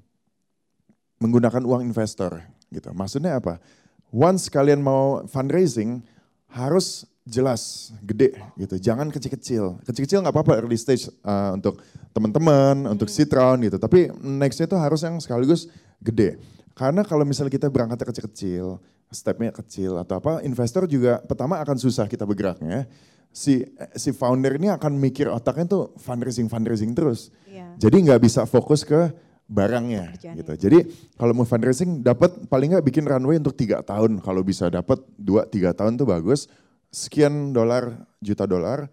menggunakan 1.22 1.62
uang 1.62 1.86
investor 1.86 2.42
gitu. 2.74 2.90
Maksudnya 2.94 3.38
apa? 3.38 3.62
Once 4.10 4.50
kalian 4.50 4.82
mau 4.82 5.22
fundraising 5.30 6.02
harus 6.50 7.06
jelas, 7.28 7.92
gede 8.00 8.40
gitu. 8.56 8.80
Jangan 8.80 9.12
kecil-kecil. 9.12 9.84
Kecil-kecil 9.84 10.24
nggak 10.24 10.32
apa-apa 10.32 10.64
early 10.64 10.80
stage 10.80 11.12
uh, 11.28 11.52
untuk 11.54 11.84
teman-teman, 12.16 12.88
untuk 12.88 13.12
seed 13.12 13.28
round 13.30 13.68
gitu. 13.68 13.76
Tapi 13.76 14.08
nextnya 14.24 14.66
itu 14.66 14.78
harus 14.80 15.04
yang 15.04 15.20
sekaligus 15.20 15.68
gede. 16.00 16.40
Karena 16.72 17.04
kalau 17.04 17.28
misalnya 17.28 17.52
kita 17.52 17.68
berangkat 17.68 18.08
kecil-kecil, 18.08 18.80
stepnya 19.12 19.52
kecil 19.52 20.00
atau 20.00 20.24
apa, 20.24 20.40
investor 20.48 20.88
juga 20.88 21.20
pertama 21.20 21.60
akan 21.60 21.76
susah 21.76 22.08
kita 22.08 22.24
bergeraknya. 22.24 22.88
Si 23.28 23.62
si 23.94 24.16
founder 24.16 24.56
ini 24.56 24.72
akan 24.72 24.98
mikir 24.98 25.28
otaknya 25.30 25.68
tuh 25.68 25.84
fundraising 26.00 26.48
fundraising 26.48 26.96
terus. 26.96 27.30
Yeah. 27.46 27.76
Jadi 27.78 28.08
nggak 28.08 28.24
bisa 28.24 28.48
fokus 28.48 28.82
ke 28.88 29.14
barangnya 29.48 30.16
gitu. 30.20 30.54
Jadi 30.58 30.80
kalau 31.16 31.32
mau 31.32 31.48
fundraising 31.48 32.04
dapat 32.04 32.34
paling 32.52 32.76
nggak 32.76 32.86
bikin 32.88 33.06
runway 33.06 33.38
untuk 33.38 33.54
tiga 33.56 33.80
tahun. 33.84 34.20
Kalau 34.24 34.42
bisa 34.42 34.68
dapat 34.68 35.00
dua 35.16 35.46
tiga 35.46 35.76
tahun 35.76 35.96
tuh 35.96 36.08
bagus 36.08 36.52
sekian 36.92 37.52
dolar, 37.52 38.08
juta 38.24 38.48
dolar, 38.48 38.88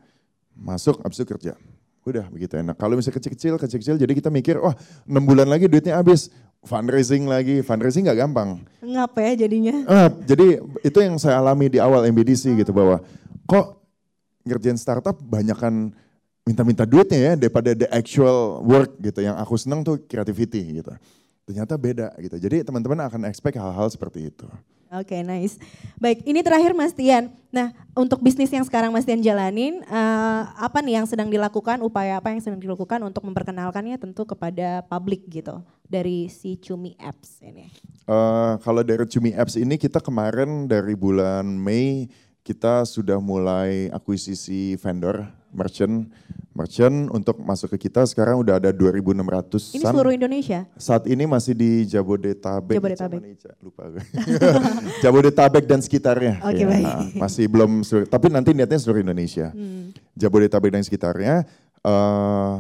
masuk 0.55 1.03
habis 1.03 1.19
itu 1.21 1.27
kerja. 1.27 1.53
Udah 2.05 2.29
begitu 2.29 2.61
enak. 2.61 2.77
Kalau 2.77 3.01
misalnya 3.01 3.17
kecil-kecil, 3.17 3.57
kecil-kecil, 3.57 3.97
jadi 3.97 4.13
kita 4.13 4.29
mikir, 4.29 4.61
wah 4.61 4.77
6 5.09 5.15
bulan 5.25 5.49
lagi 5.49 5.67
duitnya 5.67 5.97
habis. 5.97 6.29
Fundraising 6.65 7.29
lagi, 7.29 7.61
fundraising 7.61 8.09
gak 8.09 8.25
gampang. 8.25 8.65
Ngap 8.81 9.13
ya 9.21 9.45
jadinya. 9.45 9.85
Uh, 9.85 10.09
jadi 10.25 10.65
itu 10.81 10.99
yang 11.01 11.21
saya 11.21 11.37
alami 11.37 11.69
di 11.69 11.77
awal 11.77 12.09
MBDC 12.09 12.57
gitu 12.57 12.73
bahwa 12.73 13.05
kok 13.45 13.85
ngerjain 14.49 14.81
startup 14.81 15.13
banyakkan 15.21 15.93
minta-minta 16.45 16.89
duitnya 16.89 17.21
ya 17.21 17.33
daripada 17.37 17.77
the 17.77 17.85
actual 17.93 18.65
work 18.65 18.97
gitu. 18.97 19.21
Yang 19.21 19.37
aku 19.45 19.55
senang 19.61 19.85
tuh 19.85 20.01
creativity 20.09 20.81
gitu. 20.81 20.93
Ternyata 21.45 21.77
beda 21.77 22.09
gitu. 22.21 22.37
Jadi 22.41 22.65
teman-teman 22.65 23.05
akan 23.05 23.29
expect 23.29 23.61
hal-hal 23.61 23.89
seperti 23.93 24.33
itu. 24.33 24.49
Oke, 24.95 25.19
okay, 25.19 25.21
nice. 25.27 25.59
Baik, 25.99 26.23
ini 26.23 26.39
terakhir 26.39 26.71
Mas 26.71 26.95
Tian. 26.95 27.27
Nah, 27.51 27.75
untuk 27.99 28.23
bisnis 28.23 28.47
yang 28.55 28.63
sekarang 28.63 28.95
Mas 28.95 29.03
Tian 29.03 29.19
jalanin, 29.19 29.83
uh, 29.91 30.43
apa 30.55 30.79
nih 30.87 31.03
yang 31.03 31.07
sedang 31.11 31.27
dilakukan, 31.35 31.83
upaya 31.83 32.23
apa 32.23 32.31
yang 32.31 32.39
sedang 32.39 32.63
dilakukan 32.63 33.03
untuk 33.03 33.27
memperkenalkannya 33.27 33.99
tentu 33.99 34.23
kepada 34.23 34.87
publik 34.87 35.27
gitu 35.27 35.67
dari 35.91 36.31
si 36.31 36.55
Cumi 36.63 36.95
Apps 37.03 37.43
ini? 37.43 37.75
Uh, 38.07 38.55
kalau 38.63 38.87
dari 38.87 39.03
Cumi 39.11 39.35
Apps 39.35 39.59
ini 39.59 39.75
kita 39.75 39.99
kemarin 39.99 40.71
dari 40.71 40.95
bulan 40.95 41.43
Mei 41.43 42.07
kita 42.45 42.85
sudah 42.87 43.19
mulai 43.19 43.89
akuisisi 43.91 44.77
vendor 44.77 45.27
merchant. 45.55 46.11
Merchant 46.55 47.11
untuk 47.11 47.43
masuk 47.43 47.75
ke 47.75 47.91
kita 47.91 48.07
sekarang 48.07 48.39
udah 48.39 48.63
ada 48.63 48.71
2.600. 48.71 49.75
Ini 49.75 49.83
seluruh 49.83 50.15
Indonesia? 50.15 50.71
Saat 50.79 51.11
ini 51.11 51.27
masih 51.27 51.51
di 51.51 51.83
Jabodetabek. 51.83 52.79
Jabodetabek. 52.79 53.19
Lupa 53.59 53.91
gue. 53.91 54.03
Jabodetabek 55.03 55.67
dan 55.67 55.83
sekitarnya. 55.83 56.39
Oke, 56.47 56.63
Ya, 56.63 56.67
baik. 56.71 57.19
Masih 57.19 57.51
belum 57.51 57.83
seluruh, 57.83 58.07
tapi 58.07 58.31
nanti 58.31 58.55
niatnya 58.55 58.79
seluruh 58.79 59.03
Indonesia. 59.03 59.51
Hmm. 59.51 59.91
Jabodetabek 60.15 60.71
dan 60.71 60.83
sekitarnya. 60.87 61.43
eh, 61.85 62.55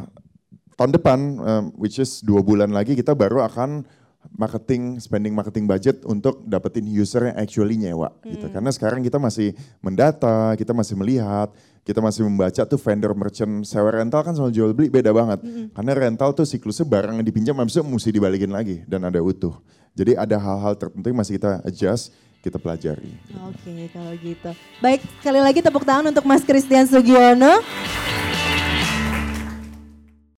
tahun 0.74 0.90
depan, 0.90 1.18
eh, 1.38 1.62
which 1.78 2.02
is 2.02 2.18
dua 2.18 2.42
bulan 2.42 2.74
lagi 2.74 2.98
kita 2.98 3.14
baru 3.14 3.46
akan 3.46 3.86
marketing, 4.32 4.98
spending 4.98 5.36
marketing 5.36 5.68
budget 5.68 6.00
untuk 6.08 6.40
dapetin 6.48 6.88
user 6.88 7.28
yang 7.28 7.36
actually 7.36 7.76
nyewa 7.76 8.12
gitu. 8.24 8.48
Hmm. 8.48 8.54
Karena 8.56 8.70
sekarang 8.72 9.00
kita 9.04 9.20
masih 9.20 9.52
mendata, 9.84 10.56
kita 10.56 10.72
masih 10.72 10.94
melihat, 10.96 11.52
kita 11.84 12.00
masih 12.00 12.24
membaca 12.24 12.64
tuh 12.64 12.80
vendor 12.80 13.12
merchant 13.12 13.62
sewa 13.68 13.92
rental 13.92 14.24
kan 14.24 14.32
sama 14.32 14.48
jual 14.48 14.72
beli 14.72 14.88
beda 14.88 15.12
banget. 15.12 15.44
Hmm. 15.44 15.68
Karena 15.70 15.92
rental 15.92 16.32
tuh 16.32 16.48
siklusnya 16.48 16.88
barang 16.88 17.20
yang 17.20 17.26
dipinjam 17.26 17.54
habis 17.60 17.76
itu 17.76 17.84
mesti 17.84 18.10
dibalikin 18.10 18.50
lagi 18.50 18.82
dan 18.88 19.04
ada 19.04 19.20
utuh. 19.20 19.54
Jadi 19.94 20.18
ada 20.18 20.40
hal-hal 20.40 20.74
tertentu 20.74 21.06
yang 21.06 21.20
masih 21.20 21.38
kita 21.38 21.62
adjust, 21.62 22.10
kita 22.42 22.58
pelajari. 22.58 23.14
Oke 23.46 23.92
kalau 23.94 24.12
gitu. 24.18 24.50
Baik 24.82 25.04
sekali 25.20 25.40
lagi 25.44 25.60
tepuk 25.62 25.86
tangan 25.86 26.10
untuk 26.10 26.24
Mas 26.26 26.42
Christian 26.42 26.88
Sugiono. 26.88 27.62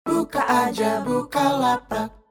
Buka 0.05 0.43
aja 0.43 1.01
buka 1.05 1.45
lapak 1.55 2.24